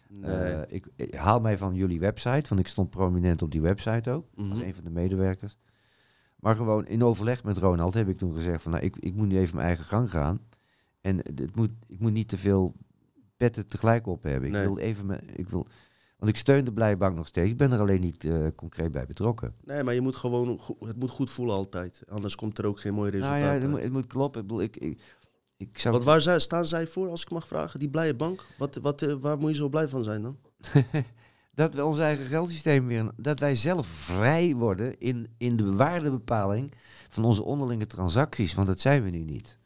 [0.09, 0.31] Nee.
[0.31, 4.11] Eh, ik, ik haal mij van jullie website, want ik stond prominent op die website
[4.11, 4.25] ook.
[4.35, 4.49] Mhm.
[4.49, 5.57] als een van de medewerkers.
[6.39, 9.27] Maar gewoon in overleg met Ronald heb ik toen gezegd van nou, ik, ik moet
[9.27, 10.39] nu even mijn eigen gang gaan.
[11.01, 12.73] En het moet, ik moet niet te veel
[13.37, 14.49] petten tegelijk op hebben.
[14.49, 15.67] Ik wil even mijn, ik wil,
[16.17, 17.51] want ik steun de Blijbank nog steeds.
[17.51, 19.55] Ik ben er alleen niet eh, concreet bij betrokken.
[19.63, 22.03] Nee, maar je moet gewoon, het moet goed voelen altijd.
[22.07, 23.71] Anders komt er ook geen mooi resultaat nou ja, het uit.
[23.71, 24.41] moet, het moet kloppen.
[24.41, 25.01] Ik, bedoel, ik, ik,
[25.57, 27.79] ik zou Wat, waar staan zij voor, als ik mag vragen?
[27.79, 28.45] Die blije bank?
[28.57, 30.37] Wat, wat, eh, waar moet je zo blij van zijn dan?
[31.53, 36.71] dat we ons eigen geldsysteem weer, dat wij zelf vrij worden in, in de waardebepaling
[37.09, 38.53] van onze onderlinge transacties.
[38.53, 39.57] Want dat zijn we nu niet.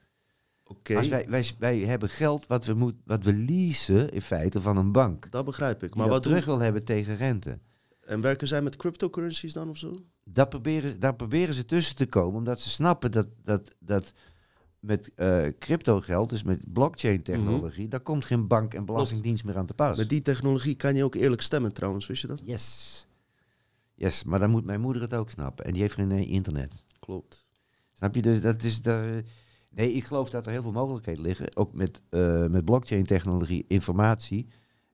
[0.72, 4.62] Oké, Als wij, wij, wij hebben geld wat we, moet, wat we leasen in feite
[4.62, 5.32] van een bank.
[5.32, 5.96] dat begrijp ik.
[5.96, 7.60] Maar dat wat terug wil hebben tegen rente.
[8.06, 10.00] En werken zij met cryptocurrencies dan of zo?
[10.24, 14.14] Daar proberen, daar proberen ze tussen te komen, omdat ze snappen dat, dat, dat
[14.80, 19.58] met eh crypto geld, dus met blockchain technologie, daar komt geen bank en belastingdienst meer
[19.58, 19.98] aan te pas.
[19.98, 22.42] Met die technologie kan je ook eerlijk stemmen trouwens, wist je dat?
[22.44, 23.08] Yes.
[23.96, 25.66] Yes, maar dan moet mijn moeder het ook snappen.
[25.66, 26.84] En die heeft geen internet.
[27.00, 27.46] Klopt.
[27.94, 28.22] Snap je?
[28.22, 29.24] Dus dat is de...
[29.70, 31.56] Nee, ik geloof dat er heel veel mogelijkheden liggen.
[31.56, 34.48] Ook met, eh, met blockchain-technologie, informatie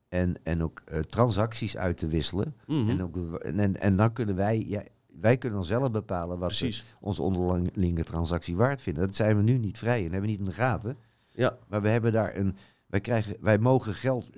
[0.09, 2.55] en, en ook eh, transacties uit te wisselen.
[2.67, 2.89] Mhm.
[2.89, 4.83] En, ook, en, en, dan kunnen wij, ja,
[5.19, 9.05] wij kunnen dan zelf bepalen wat we onze onderlinge transactie waard vinden.
[9.05, 10.97] Dat zijn we nu niet vrij en hebben we niet in de gaten.
[11.31, 12.55] Ja, Maar we hebben daar een.
[12.87, 14.29] Wij, krijgen, wij mogen geld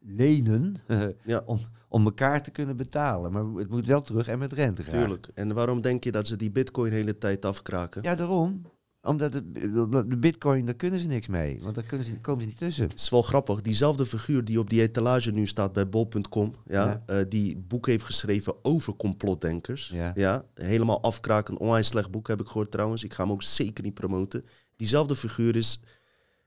[0.00, 0.76] lenen
[1.24, 1.42] ja.
[1.46, 1.58] om,
[1.88, 3.32] om elkaar te kunnen betalen.
[3.32, 5.00] Maar het moet wel terug en met rente gaan.
[5.00, 5.28] tuurlijk.
[5.34, 8.02] En waarom denk je dat ze die bitcoin de hele tijd afkraken?
[8.02, 8.62] Ja, daarom.
[9.04, 11.58] Omdat het, de bitcoin, daar kunnen ze niks mee.
[11.62, 12.88] Want daar kunnen ze, komen ze niet tussen.
[12.88, 13.60] Het is wel grappig.
[13.62, 17.02] Diezelfde figuur die op die etalage nu staat bij bol.com, ja, Ja.
[17.06, 19.92] eh, die boek heeft geschreven over complotdenkers.
[20.14, 20.44] Ja.
[20.54, 21.58] helemaal afkraken.
[21.58, 23.04] Onwijs slecht boek heb ik gehoord trouwens.
[23.04, 24.44] Ik ga hem ook zeker niet promoten.
[24.76, 25.80] Diezelfde figuur is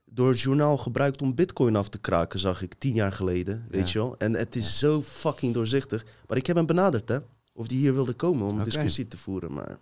[0.05, 3.91] door het journaal gebruikt om bitcoin af te kraken, zag ik tien jaar geleden, weet
[3.91, 4.17] je wel.
[4.17, 6.05] En het is zo fucking doorzichtig.
[6.27, 7.17] Maar ik heb hem benaderd, hè.
[7.53, 9.77] Of die hier wilde komen om een discussie te voeren, maar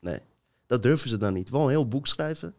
[0.00, 0.18] nee.
[0.72, 1.50] Dat durven ze dan niet.
[1.50, 2.54] Wel een heel boek schrijven.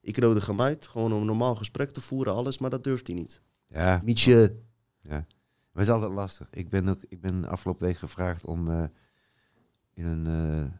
[0.00, 3.06] Ik nodig hem uit, gewoon om een normaal gesprek te voeren, alles, maar dat durft
[3.06, 3.40] hij niet.
[3.66, 4.00] Ja.
[4.04, 4.56] Mietje.
[5.02, 5.10] Ja.
[5.10, 5.26] Maar
[5.72, 6.48] het is altijd lastig.
[6.50, 8.84] Ik ben, ook, ik ben afgelopen week gevraagd om eh,
[9.94, 10.26] in een.
[10.26, 10.70] eh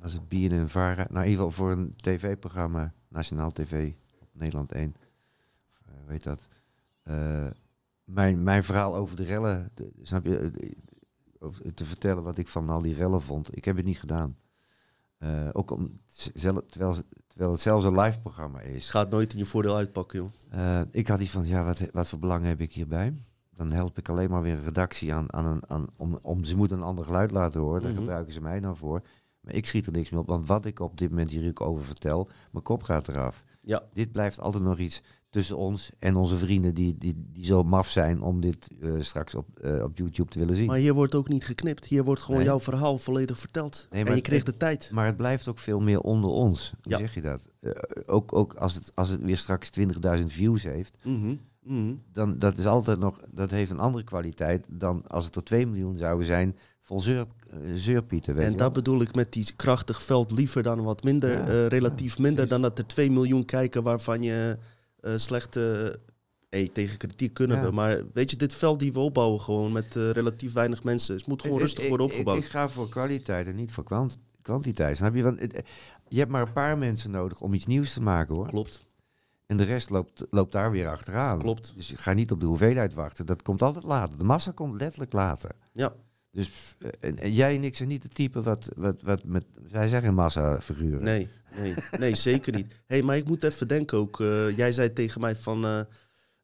[0.00, 1.06] was het BNN Vara?
[1.10, 4.94] Nou, in ieder geval voor een tv-programma, Nationaal TV, op Nederland 1.
[5.70, 6.48] Of, eh, weet dat.
[8.04, 10.76] Mijn, mijn verhaal over de rellen, de- snap je?
[11.38, 13.56] over te vertellen wat ik van al die rellen vond.
[13.56, 14.36] Ik heb het niet gedaan.
[15.24, 15.94] Eh, ook om,
[16.32, 16.62] terwijl,
[17.26, 18.90] terwijl het zelfs een live programma is.
[18.90, 20.30] Gaat nooit in je voordeel uitpakken, joh.
[20.78, 23.12] Eh, ik had iets van, ja, wat, wat voor belang heb ik hierbij?
[23.54, 26.56] Dan help ik alleen maar weer een redactie aan, aan, een, aan om, om, ze
[26.56, 27.82] moeten een ander geluid laten horen.
[27.82, 28.00] Daar Mhm.
[28.00, 29.02] gebruiken ze mij dan voor.
[29.40, 31.60] Maar ik schiet er niks meer op, want wat ik op dit moment hier ook
[31.60, 33.44] over vertel, mijn kop gaat eraf.
[33.60, 33.82] Ja.
[33.92, 35.02] Dit blijft altijd nog iets
[35.34, 39.34] tussen ons en onze vrienden die, die, die zo maf zijn om dit eh, straks
[39.34, 40.66] op, eh, op YouTube te willen zien.
[40.66, 41.84] Maar hier wordt ook niet geknipt.
[41.84, 42.46] Hier wordt gewoon Nee.
[42.48, 43.86] jouw verhaal volledig verteld.
[43.90, 44.90] Nee, en je kreeg de tijd.
[44.92, 46.72] Maar het blijft ook veel meer onder ons.
[46.82, 46.98] Hoe Ja.
[46.98, 47.46] zeg je dat?
[47.60, 47.70] Eh,
[48.06, 51.94] ook ook als, het, als het weer straks 20.000 views heeft, Mhm, mhm.
[52.12, 55.66] dan dat is altijd nog, dat heeft een andere kwaliteit dan als het er 2
[55.66, 57.26] miljoen zouden zijn vol zeur,
[57.74, 58.38] zeurpieten.
[58.38, 58.70] En dat wel.
[58.70, 62.78] bedoel ik met die krachtig veld liever dan wat minder, Ja, relatief minder dan dat
[62.78, 64.58] er 2 miljoen kijken waarvan je
[65.04, 65.98] eh slechte.
[66.50, 67.64] hey, tegen kritiek kunnen Ja.
[67.64, 67.70] we.
[67.70, 71.16] Maar weet je, dit veld die we opbouwen gewoon met eh, relatief weinig mensen.
[71.16, 72.38] Het moet gewoon Ik- rustig ik- worden opgebouwd.
[72.38, 74.96] Ik, ga voor kwaliteit en niet voor kwant- kwantiteit.
[74.96, 75.22] Snap je?
[75.22, 75.62] Want het-
[76.08, 78.46] je hebt maar een paar mensen nodig om iets nieuws te maken hoor.
[78.46, 78.82] Klopt,
[79.46, 81.38] En de rest loopt, loopt daar weer achteraan.
[81.38, 81.72] klopt.
[81.76, 83.26] Dus je gaat niet op de hoeveelheid wachten.
[83.26, 84.18] Dat komt altijd later.
[84.18, 85.50] De massa komt letterlijk later.
[85.72, 85.94] Ja.
[86.30, 89.44] Dus pff, en, en jij en ik zijn niet het type wat, wat, wat met...
[89.70, 91.02] Wij zijn geen massafiguren.
[91.02, 92.74] Nee, nee, nee, zeker niet.
[92.86, 94.20] hey, maar ik moet even denken ook.
[94.20, 95.64] eh, jij zei tegen mij van.
[95.64, 95.80] eh,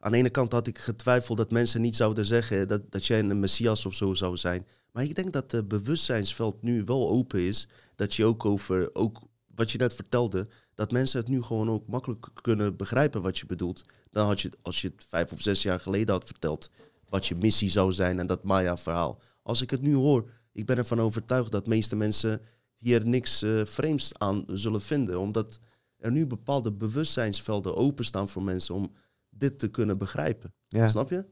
[0.02, 3.18] aan de ene kant had ik getwijfeld dat mensen niet zouden zeggen dat, dat jij
[3.18, 4.66] een messias of zo zou zijn.
[4.92, 7.68] Maar ik denk dat het bewustzijnsveld nu wel open is.
[7.96, 9.20] Dat je ook over, ook
[9.54, 13.46] wat je net vertelde, dat mensen het nu gewoon ook makkelijk kunnen begrijpen wat je
[13.46, 13.82] bedoelt.
[14.10, 16.70] Dan had je, als je het vijf of zes jaar geleden had verteld,
[17.08, 19.20] wat je missie zou zijn en dat Maya-verhaal.
[19.42, 22.40] Als ik het nu hoor, ik ben ervan overtuigd dat de meeste mensen
[22.80, 25.20] hier niks eh, vreemds aan zullen vinden.
[25.20, 25.60] Omdat
[25.96, 28.92] er nu bepaalde bewustzijnsvelden openstaan voor mensen om
[29.30, 30.52] dit te kunnen begrijpen.
[30.68, 30.88] Ja.
[30.88, 31.24] Snap je?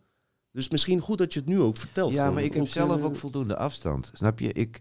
[0.52, 2.12] Dus misschien goed dat je het nu ook vertelt.
[2.12, 4.10] Ja, maar ik heb zelf ook voldoende afstand.
[4.14, 4.52] Snap je?
[4.52, 4.80] Ik,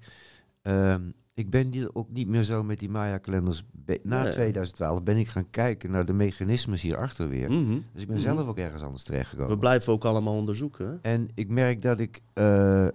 [0.62, 1.02] ehm,
[1.34, 3.64] ik ben die ook niet meer zo met die Maya-kalenders.
[4.04, 4.32] Na Nee.
[4.32, 7.52] 2012 ben ik gaan kijken naar de mechanismes hierachter weer.
[7.52, 7.80] mhm.
[7.94, 8.26] Dus ik ben Mhm.
[8.26, 9.52] zelf ook ergens anders terechtgekomen.
[9.52, 10.88] We blijven ook allemaal onderzoeken.
[10.90, 10.96] hè?
[11.12, 12.22] En ik merk dat ik...
[12.34, 12.88] eh,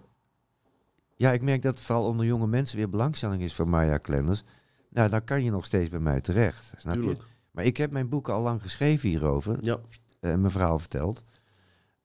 [1.22, 4.42] ja, ik merk dat vooral onder jonge mensen weer belangstelling is voor Maya-kalenders.
[4.88, 6.72] Nou, daar kan je nog steeds bij mij terecht.
[6.76, 7.00] Snap je?
[7.00, 7.22] Tuurlijk.
[7.50, 9.56] Maar ik heb mijn boeken al lang geschreven hierover.
[9.60, 9.78] Ja.
[10.20, 11.24] eh, mijn verhaal verteld.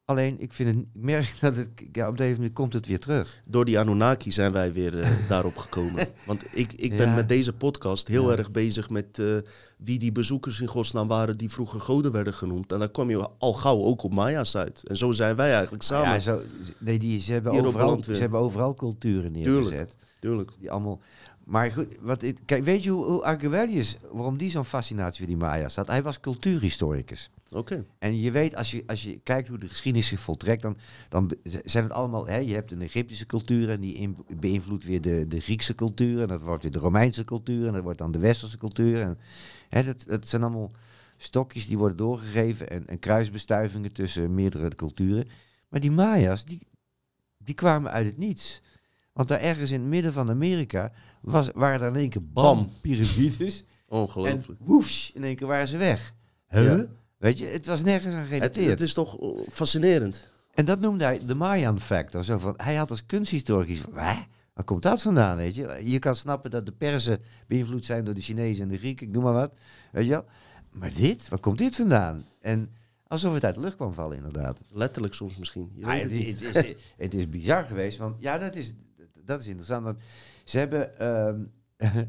[0.10, 1.70] Alleen, ik, vind het, ik merk dat het...
[1.92, 3.42] Ja, op deze manier komt het weer terug.
[3.46, 6.08] Door die Anunnaki zijn wij weer eh, daarop gekomen.
[6.26, 7.16] Want ik, ik ben Ja.
[7.16, 8.38] met deze podcast heel Ja.
[8.38, 9.38] erg bezig met eh,
[9.78, 12.72] wie die bezoekers in godsnaam waren die vroeger goden werden genoemd.
[12.72, 14.84] En daar kwam je al gauw ook op Maya's uit.
[14.88, 16.14] En zo zijn wij eigenlijk samen.
[16.14, 16.42] Ja, zo,
[16.78, 19.96] nee, die, ze, hebben Hier overal, ze hebben overal culturen neergezet.
[20.20, 20.52] Tuurlijk.
[20.60, 21.00] Die allemaal...
[21.48, 25.28] Maar goed, wat, ik- kijk, weet je hoe, hoe Archibald waarom die zo'n fascinatie voor
[25.28, 25.88] die Maya's had?
[25.88, 27.30] Hij was cultuurhistoricus.
[27.52, 27.86] Oké.
[28.00, 30.78] En je weet, als je, als je kijkt hoe de geschiedenis zich voltrekt, dan,
[31.10, 31.32] dan
[31.64, 32.28] zijn het allemaal...
[32.28, 36.22] Hè, je hebt een Egyptische cultuur en die in- beïnvloedt weer de, de Griekse cultuur.
[36.22, 39.02] En dat wordt weer de Romeinse cultuur en dat wordt dan de Westerse cultuur.
[39.02, 39.18] En,
[39.70, 40.72] hè, dat, dat zijn allemaal
[41.18, 45.28] stokjes die worden doorgegeven en, en kruisbestuivingen tussen meerdere culturen.
[45.70, 46.60] Maar die Maya's, die,
[47.38, 48.62] die kwamen uit het niets.
[49.18, 50.92] Want daar ergens in het midden van Amerika
[51.22, 52.70] was, waren er in één keer bam, Bam.
[52.82, 53.60] piramides.
[53.60, 54.60] En Ongelooflijk.
[54.64, 56.14] woefs, in één keer waren ze weg.
[56.50, 56.64] Huh?
[56.66, 56.86] Ja.
[57.18, 58.70] Weet je, het was nergens aan Het, gerelateerd.
[58.70, 60.30] het is toch eh, fascinerend.
[60.54, 62.24] En dat noemde hij de Mayan factor.
[62.24, 64.28] Zo van, hij had als kunsthistoricus, waar?
[64.54, 65.80] Waar komt dat vandaan, weet je?
[65.84, 69.14] Je kan snappen dat de Perzen beïnvloed zijn door de Chinezen en de Grieken, ik
[69.14, 69.54] noem maar wat.
[69.92, 70.26] Weet je wel?
[70.72, 72.26] Maar dit, waar komt dit vandaan?
[72.42, 72.70] En
[73.08, 74.62] alsof het uit de lucht kwam vallen, inderdaad.
[74.72, 75.72] Letterlijk soms misschien.
[75.76, 76.12] Je Ah, weet het,
[76.42, 78.74] het het, is, het is bizar geweest, want ja, dat is,
[79.28, 79.84] dat is interessant.
[79.84, 80.02] Want
[80.46, 81.44] ze hebben, ehm,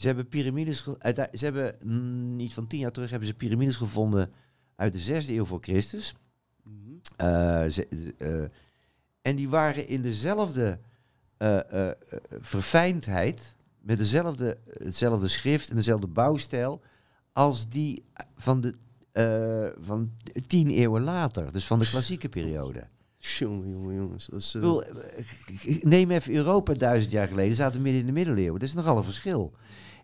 [0.00, 3.76] ze hebben piramides, uite- ze hebben mm, niet van tien jaar terug hebben ze piramides
[3.76, 4.32] gevonden
[4.76, 6.14] uit de zesde eeuw voor Christus.
[6.62, 6.76] Mhm.
[7.16, 8.44] Eh, ze- eh,
[9.22, 10.78] en die waren in dezelfde
[11.36, 11.90] eh,
[12.40, 16.82] verfijndheid, met dezelfde, hetzelfde schrift en dezelfde bouwstijl,
[17.32, 18.04] als die
[18.36, 18.74] van de
[19.80, 20.12] van
[20.46, 22.86] tien eeuwen later, dus van de klassieke periode.
[23.22, 24.26] Jongen, jongen, jongens.
[24.26, 28.00] Dat is, Ik eh, bedoel, eh, neem even Europa duizend jaar geleden, zaten we midden
[28.00, 28.60] in de middeleeuwen.
[28.60, 29.52] Dat is nogal een verschil.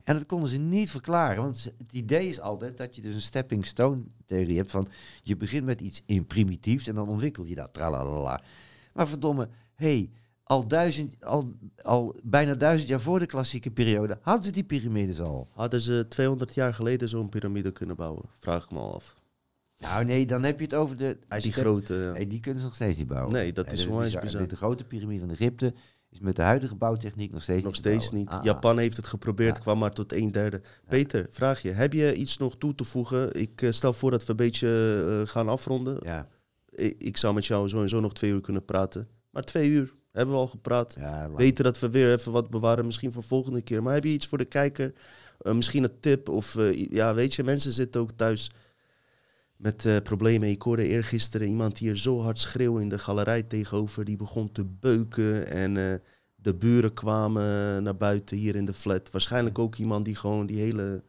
[0.05, 3.21] En dat konden ze niet verklaren, want het idee is altijd dat je dus een
[3.21, 4.89] stepping stone theorie hebt van
[5.23, 7.73] je begint met iets in primitiefs en dan ontwikkel je dat.
[7.73, 8.43] Tralalala.
[8.93, 10.11] Maar verdomme, hey,
[10.43, 11.53] al, duizend, al,
[11.83, 15.49] al bijna duizend jaar voor de klassieke periode hadden ze die piramides al.
[15.53, 18.25] hadden ze 200 jaar geleden zo'n piramide kunnen bouwen?
[18.37, 19.15] Vraag ik me al af.
[19.79, 21.17] Nou nee, dan heb je het over de...
[21.29, 21.95] Als Die hebt- grote...
[21.95, 22.13] ja.
[22.13, 23.33] Nee, die kunnen ze nog steeds niet bouwen.
[23.33, 24.23] Nee, dat is onwijs bizar.
[24.23, 24.41] bizar.
[24.41, 25.75] De, de grote piramide van Egypte
[26.11, 28.25] is met de huidige bouwtechniek nog steeds Nog niet steeds te niet.
[28.25, 28.49] bouwen.
[28.49, 29.63] Ah, Japan heeft het geprobeerd, Ja.
[29.63, 30.61] kwam maar tot een derde.
[30.89, 31.71] Peter, vraag je.
[31.71, 33.35] Heb je iets nog toe te voegen?
[33.41, 34.69] Ik eh, stel voor dat we een beetje
[35.23, 35.97] eh, gaan afronden.
[36.03, 36.29] Ja,
[36.71, 39.09] Ik, ik zou met jou sowieso nog twee uur kunnen praten.
[39.31, 40.97] Maar twee uur hebben we al gepraat.
[40.99, 43.83] ja, dat we weer even wat bewaren, misschien voor volgende keer.
[43.83, 44.93] Maar heb je iets voor de kijker?
[45.39, 46.29] Eh, misschien een tip?
[46.29, 46.57] Of
[46.91, 48.51] ja, weet je, mensen zitten ook thuis
[49.59, 50.49] met eh, problemen.
[50.49, 54.05] Ik hoorde eergisteren iemand hier zo hard schreeuwen in de galerij tegenover.
[54.05, 55.99] Die begon te beuken en eh,
[56.35, 59.11] de buren kwamen naar buiten hier in de flat.
[59.11, 61.03] Waarschijnlijk ook iemand die gewoon die hele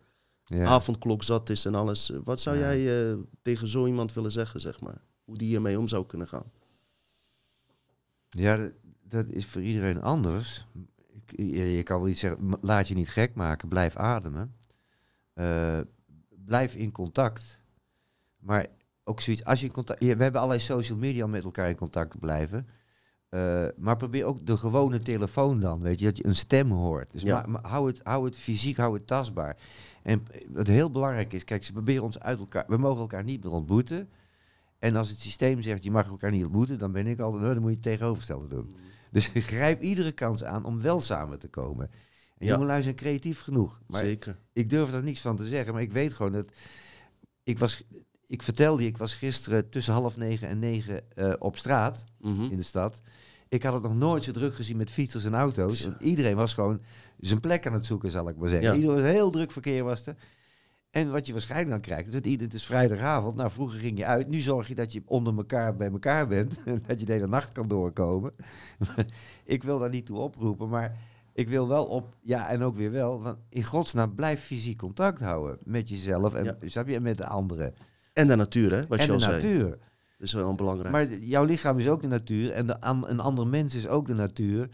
[0.45, 0.65] ja.
[0.65, 2.11] avondklok zat is en alles.
[2.23, 2.61] Wat zou Ja.
[2.61, 5.01] jij eh, tegen zo iemand willen zeggen, zeg maar?
[5.25, 6.51] Hoe die hiermee om zou kunnen gaan?
[8.29, 8.69] Ja,
[9.03, 10.65] dat, is voor iedereen anders.
[11.35, 14.55] Je, kan wel iets zeggen, laat je niet gek maken, blijf ademen.
[16.45, 17.58] Blijf in contact.
[18.39, 18.67] Maar
[19.03, 20.03] ook zoiets, als je in contact...
[20.03, 22.67] ja, we hebben allerlei social media om met elkaar in contact te blijven.
[23.29, 27.11] Eh, maar probeer ook de gewone telefoon dan, weet je, dat je een stem hoort.
[27.11, 27.33] Dus Ja.
[27.35, 29.57] maar, maar hou, het, hou het fysiek, hou het tastbaar.
[30.03, 32.65] En wat heel belangrijk is, kijk, ze proberen ons uit elkaar...
[32.67, 34.09] We mogen elkaar niet meer ontmoeten.
[34.79, 37.53] En als het systeem zegt, je mag elkaar niet ontmoeten, dan ben ik altijd, nou,
[37.53, 38.75] dan moet je het tegenovergestelde doen.
[39.11, 41.89] Dus grijp iedere kans aan om wel samen te komen.
[42.37, 42.53] En Ja.
[42.53, 43.81] jongelui zijn creatief genoeg.
[43.87, 44.39] Maar Zeker.
[44.53, 46.51] ik durf er niks van te zeggen, maar ik weet gewoon dat...
[47.43, 47.83] Ik, was,
[48.29, 52.41] ik vertelde je, ik was gisteren tussen half negen en negen eh, op straat Mhm.
[52.43, 53.01] in de stad.
[53.49, 55.85] Ik had het nog nooit zo druk gezien met fietsers en auto's.
[55.85, 56.81] En iedereen was gewoon
[57.19, 58.67] zijn plek aan het zoeken, zal ik maar zeggen.
[58.69, 58.75] Ja.
[58.75, 60.15] Iedereen was heel druk verkeer was er.
[60.89, 63.35] En wat je waarschijnlijk dan krijgt, is dat ieder- het is vrijdagavond.
[63.35, 64.27] Nou, vroeger ging je uit.
[64.27, 66.59] Nu zorg je dat je onder elkaar bij elkaar bent.
[66.65, 68.33] En dat je de hele nacht kan doorkomen.
[69.43, 70.97] ik wil daar niet toe oproepen, maar
[71.33, 73.21] ik wil wel op, ja, en ook weer wel.
[73.21, 76.83] Want in godsnaam, blijf fysiek contact houden met jezelf en, Ja.
[76.85, 77.73] en met de anderen.
[78.19, 78.87] En de natuur, hè?
[78.87, 79.33] Wat en je de al zei.
[79.33, 79.69] natuur.
[79.69, 80.91] Dat is wel belangrijk.
[80.91, 84.05] Maar jouw lichaam is ook de natuur en de, an- een ander mens is ook
[84.05, 84.69] de natuur.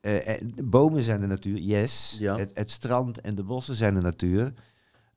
[0.00, 2.16] Eh, eh, de bomen zijn de natuur, yes.
[2.18, 2.36] Ja.
[2.38, 4.52] Het, het strand en de bossen zijn de natuur.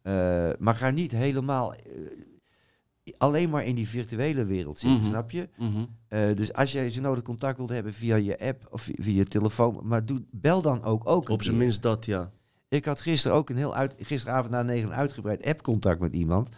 [0.01, 1.73] Eh, maar ga niet helemaal
[3.17, 5.09] alleen maar in die virtuele wereld zitten, Mhm.
[5.09, 5.49] snap je?
[5.57, 5.85] Mhm.
[6.35, 9.25] Dus als jij zo nodig contact wilt hebben via je app of vi- via je
[9.25, 11.07] telefoon, maar doe, bel dan ook.
[11.09, 12.31] ook Op zijn minst dat, ja.
[12.69, 16.49] Ik had gisteren ook een heel uit, gisteravond na negen een uitgebreid app-contact met iemand.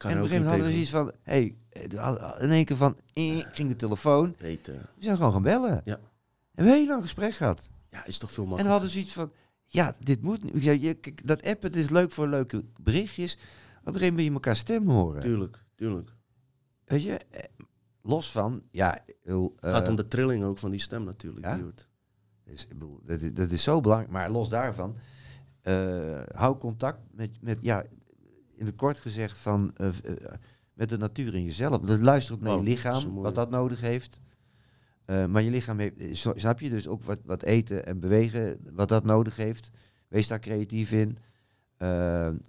[0.00, 2.76] Kan en op een gegeven moment hadden we zoiets van, hey, eh, in één keer
[2.76, 4.34] van, eh, ging de telefoon.
[4.38, 4.74] Beter.
[4.74, 5.80] We zijn gewoon gaan bellen.
[5.84, 5.94] Ja.
[5.94, 6.00] En we
[6.54, 7.70] hebben een heel lang gesprek gehad.
[7.90, 8.70] Ja, is toch veel En we makkelijker.
[8.72, 9.32] hadden zoiets van,
[9.66, 10.50] ja, dit moet nu.
[10.50, 13.32] Ik zei, je, kijk, dat appen, het is leuk voor leuke berichtjes.
[13.34, 15.20] Op een gegeven moment wil je elkaar stem horen.
[15.20, 16.10] Tuurlijk, tuurlijk.
[16.84, 17.44] Weet je, eh,
[18.02, 21.46] los van, ja, Het gaat eh, om de trilling ook van die stem natuurlijk.
[21.46, 21.54] ja?
[21.54, 21.88] Die hoort.
[22.44, 24.12] dus, ik bedoel, dat, is- dat is zo belangrijk.
[24.12, 24.96] Maar los daarvan,
[25.60, 27.84] eh, hou contact met, met, ja,
[28.60, 30.34] in het kort gezegd, van, eh, eh,
[30.72, 31.80] met de natuur in jezelf.
[31.80, 34.20] Dus luister ook naar je is lichaam, wat dat nodig heeft.
[35.04, 38.88] Eh, maar je lichaam heeft, snap je, dus ook wat, wat eten en bewegen, wat
[38.88, 39.70] dat nodig heeft.
[40.08, 41.18] Wees daar creatief in.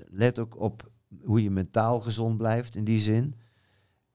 [0.09, 0.91] Let ook op
[1.23, 3.35] hoe je mentaal gezond blijft in die zin.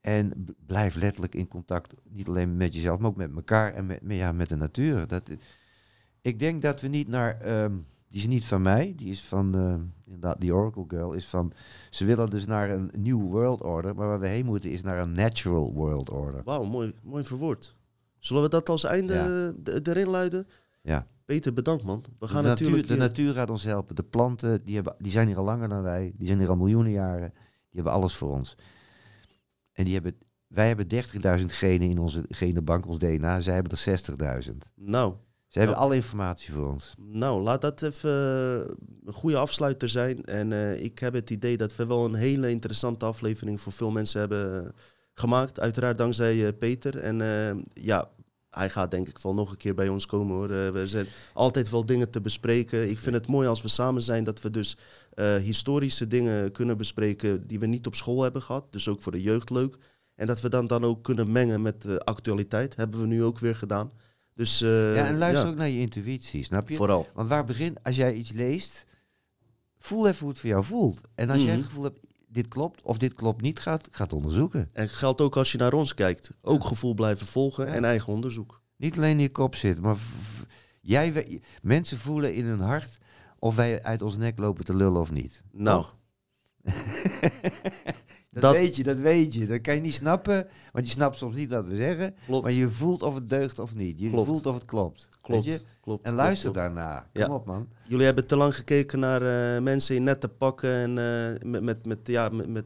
[0.00, 4.02] En blijf letterlijk in contact, niet alleen met jezelf, maar ook met elkaar en met,
[4.02, 5.06] met, ja, met de natuur.
[5.06, 5.30] Dat,
[6.20, 7.76] ik denk dat we niet naar, ehm,
[8.16, 11.52] die is niet van mij, die is van, eh, inderdaad, die Oracle Girl, is van,
[11.90, 14.98] ze willen dus naar een new world order, maar waar we heen moeten is naar
[14.98, 16.42] een natural world order.
[16.44, 17.76] Wauw, mooi, mooi verwoord.
[18.18, 19.52] Zullen we dat als einde Ja.
[19.72, 20.46] eh, erin luiden?
[20.82, 21.06] Ja.
[21.24, 22.04] Peter, bedankt man.
[22.18, 22.76] We gaan de, natuurlijk...
[22.76, 23.94] natuur, de hier- natuur gaat ons helpen.
[23.94, 26.12] De planten, die, hebben, die zijn hier al langer dan wij.
[26.16, 27.30] Die zijn hier al miljoenen jaren.
[27.70, 28.56] Die hebben alles voor ons.
[29.72, 30.14] En die hebben
[30.46, 30.86] wij hebben
[31.40, 33.40] 30.000 genen in onze genenbank, ons DNA.
[33.40, 33.78] Zij hebben er
[34.48, 34.56] 60.000.
[34.74, 35.14] Nou,
[35.56, 36.94] Ze hebben alle informatie voor ons.
[36.96, 40.24] nou, laat dat even eh, een goede afsluiter zijn.
[40.24, 43.90] En eh, ik heb het idee dat we wel een hele interessante aflevering voor veel
[43.90, 44.70] mensen hebben eh,
[45.12, 45.60] gemaakt.
[45.60, 46.98] Uiteraard dankzij Peter.
[46.98, 47.18] En
[47.72, 48.10] ja,
[48.50, 50.72] hij gaat denk ik wel nog een keer bij ons komen hoor.
[50.72, 52.90] We zijn altijd wel dingen te bespreken.
[52.90, 54.76] Ik vind het mooi als we samen zijn dat we dus
[55.42, 58.72] historische dingen kunnen bespreken die we niet op school hebben gehad.
[58.72, 59.76] Dus ook voor de jeugd leuk.
[60.14, 62.76] En dat we dan, dan ook kunnen mengen met de actualiteit.
[62.76, 63.90] Hebben we nu ook weer gedaan.
[64.36, 66.74] Dus, eh, ja, en luister ja, ook naar je intuïtie, snap je?
[66.74, 67.08] Vooral.
[67.14, 68.86] Want waar begint, als jij iets leest,
[69.78, 71.00] voel even hoe het voor jou voelt.
[71.14, 71.56] En als jij Mhm.
[71.56, 74.70] het gevoel hebt, dit klopt of dit klopt niet, gaat, gaat onderzoeken.
[74.72, 76.30] En geldt ook als je naar ons kijkt.
[76.42, 77.72] Ook gevoel blijven volgen Ja.
[77.72, 78.60] en eigen onderzoek.
[78.76, 79.96] Niet alleen in je kop zit, maar
[80.80, 82.98] jij, mensen voelen in hun hart
[83.38, 85.42] of wij uit ons nek lopen te lullen of niet.
[85.52, 85.84] Nou?
[88.40, 89.46] dat, Dat- weet je, dat weet je.
[89.46, 92.14] Dat kan je niet snappen, want je snapt soms niet wat we zeggen.
[92.26, 92.42] klopt.
[92.42, 93.98] Maar je voelt of het deugt of niet.
[93.98, 94.28] Je Klopt.
[94.28, 95.08] voelt of het klopt.
[95.20, 95.60] klopt, Weet je?
[95.80, 96.06] klopt.
[96.06, 96.66] En luister klopt.
[96.66, 97.06] daarna.
[97.12, 97.34] Kom Ja.
[97.34, 97.68] op, man.
[97.86, 99.22] Jullie hebben te lang gekeken naar
[99.56, 102.64] eh, mensen in nette pakken en eh, met, met, met, ja, met, met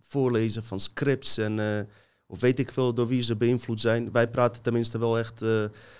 [0.00, 1.80] voorlezen van scripts en eh,
[2.26, 4.12] of weet ik veel door wie ze beïnvloed zijn.
[4.12, 5.44] Wij praten tenminste wel echt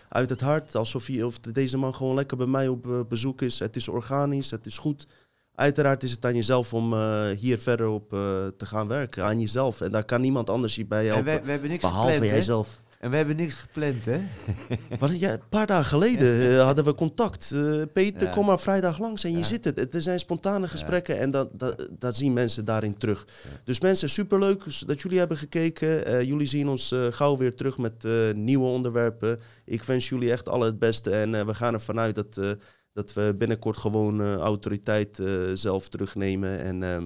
[0.08, 3.58] uit het hart, alsof hij, of deze man gewoon lekker bij mij op bezoek is.
[3.58, 5.06] Het is organisch, het is goed.
[5.54, 8.18] Uiteraard is het aan jezelf om eh, hier verder op eh,
[8.56, 9.80] te gaan werken, aan jezelf.
[9.80, 12.34] En daar kan niemand anders je bij En helpen, we, niks behalve gepland, hè?
[12.36, 12.80] jijzelf.
[12.98, 14.20] En we hebben niks gepland, hè?
[15.18, 17.54] Ja, een paar dagen geleden eh, hadden we contact.
[17.92, 18.32] Peter, Ja.
[18.32, 19.44] kom maar vrijdag langs en je Ja.
[19.44, 19.94] zit het.
[19.94, 23.26] Er zijn spontane gesprekken en dat, dat, dat zien mensen daarin terug.
[23.64, 26.26] Dus mensen, superleuk dat jullie hebben gekeken.
[26.26, 29.40] Jullie zien ons gauw weer terug met nieuwe onderwerpen.
[29.64, 32.56] Ik wens jullie echt alle het beste en we gaan ervan uit dat,
[32.92, 36.60] dat we binnenkort gewoon eh, autoriteit eh, zelf terugnemen.
[36.60, 37.02] En eh,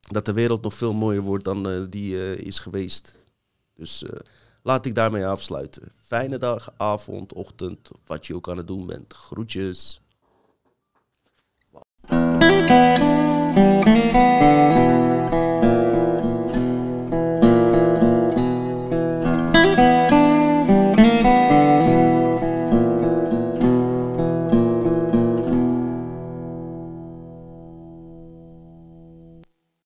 [0.00, 3.18] dat de wereld nog veel mooier wordt dan eh, die is geweest.
[3.74, 4.04] Dus
[4.62, 5.92] laat ik daarmee afsluiten.
[6.00, 9.12] Fijne dag, avond, ochtend, wat je ook aan het doen bent.
[9.12, 10.02] Groetjes.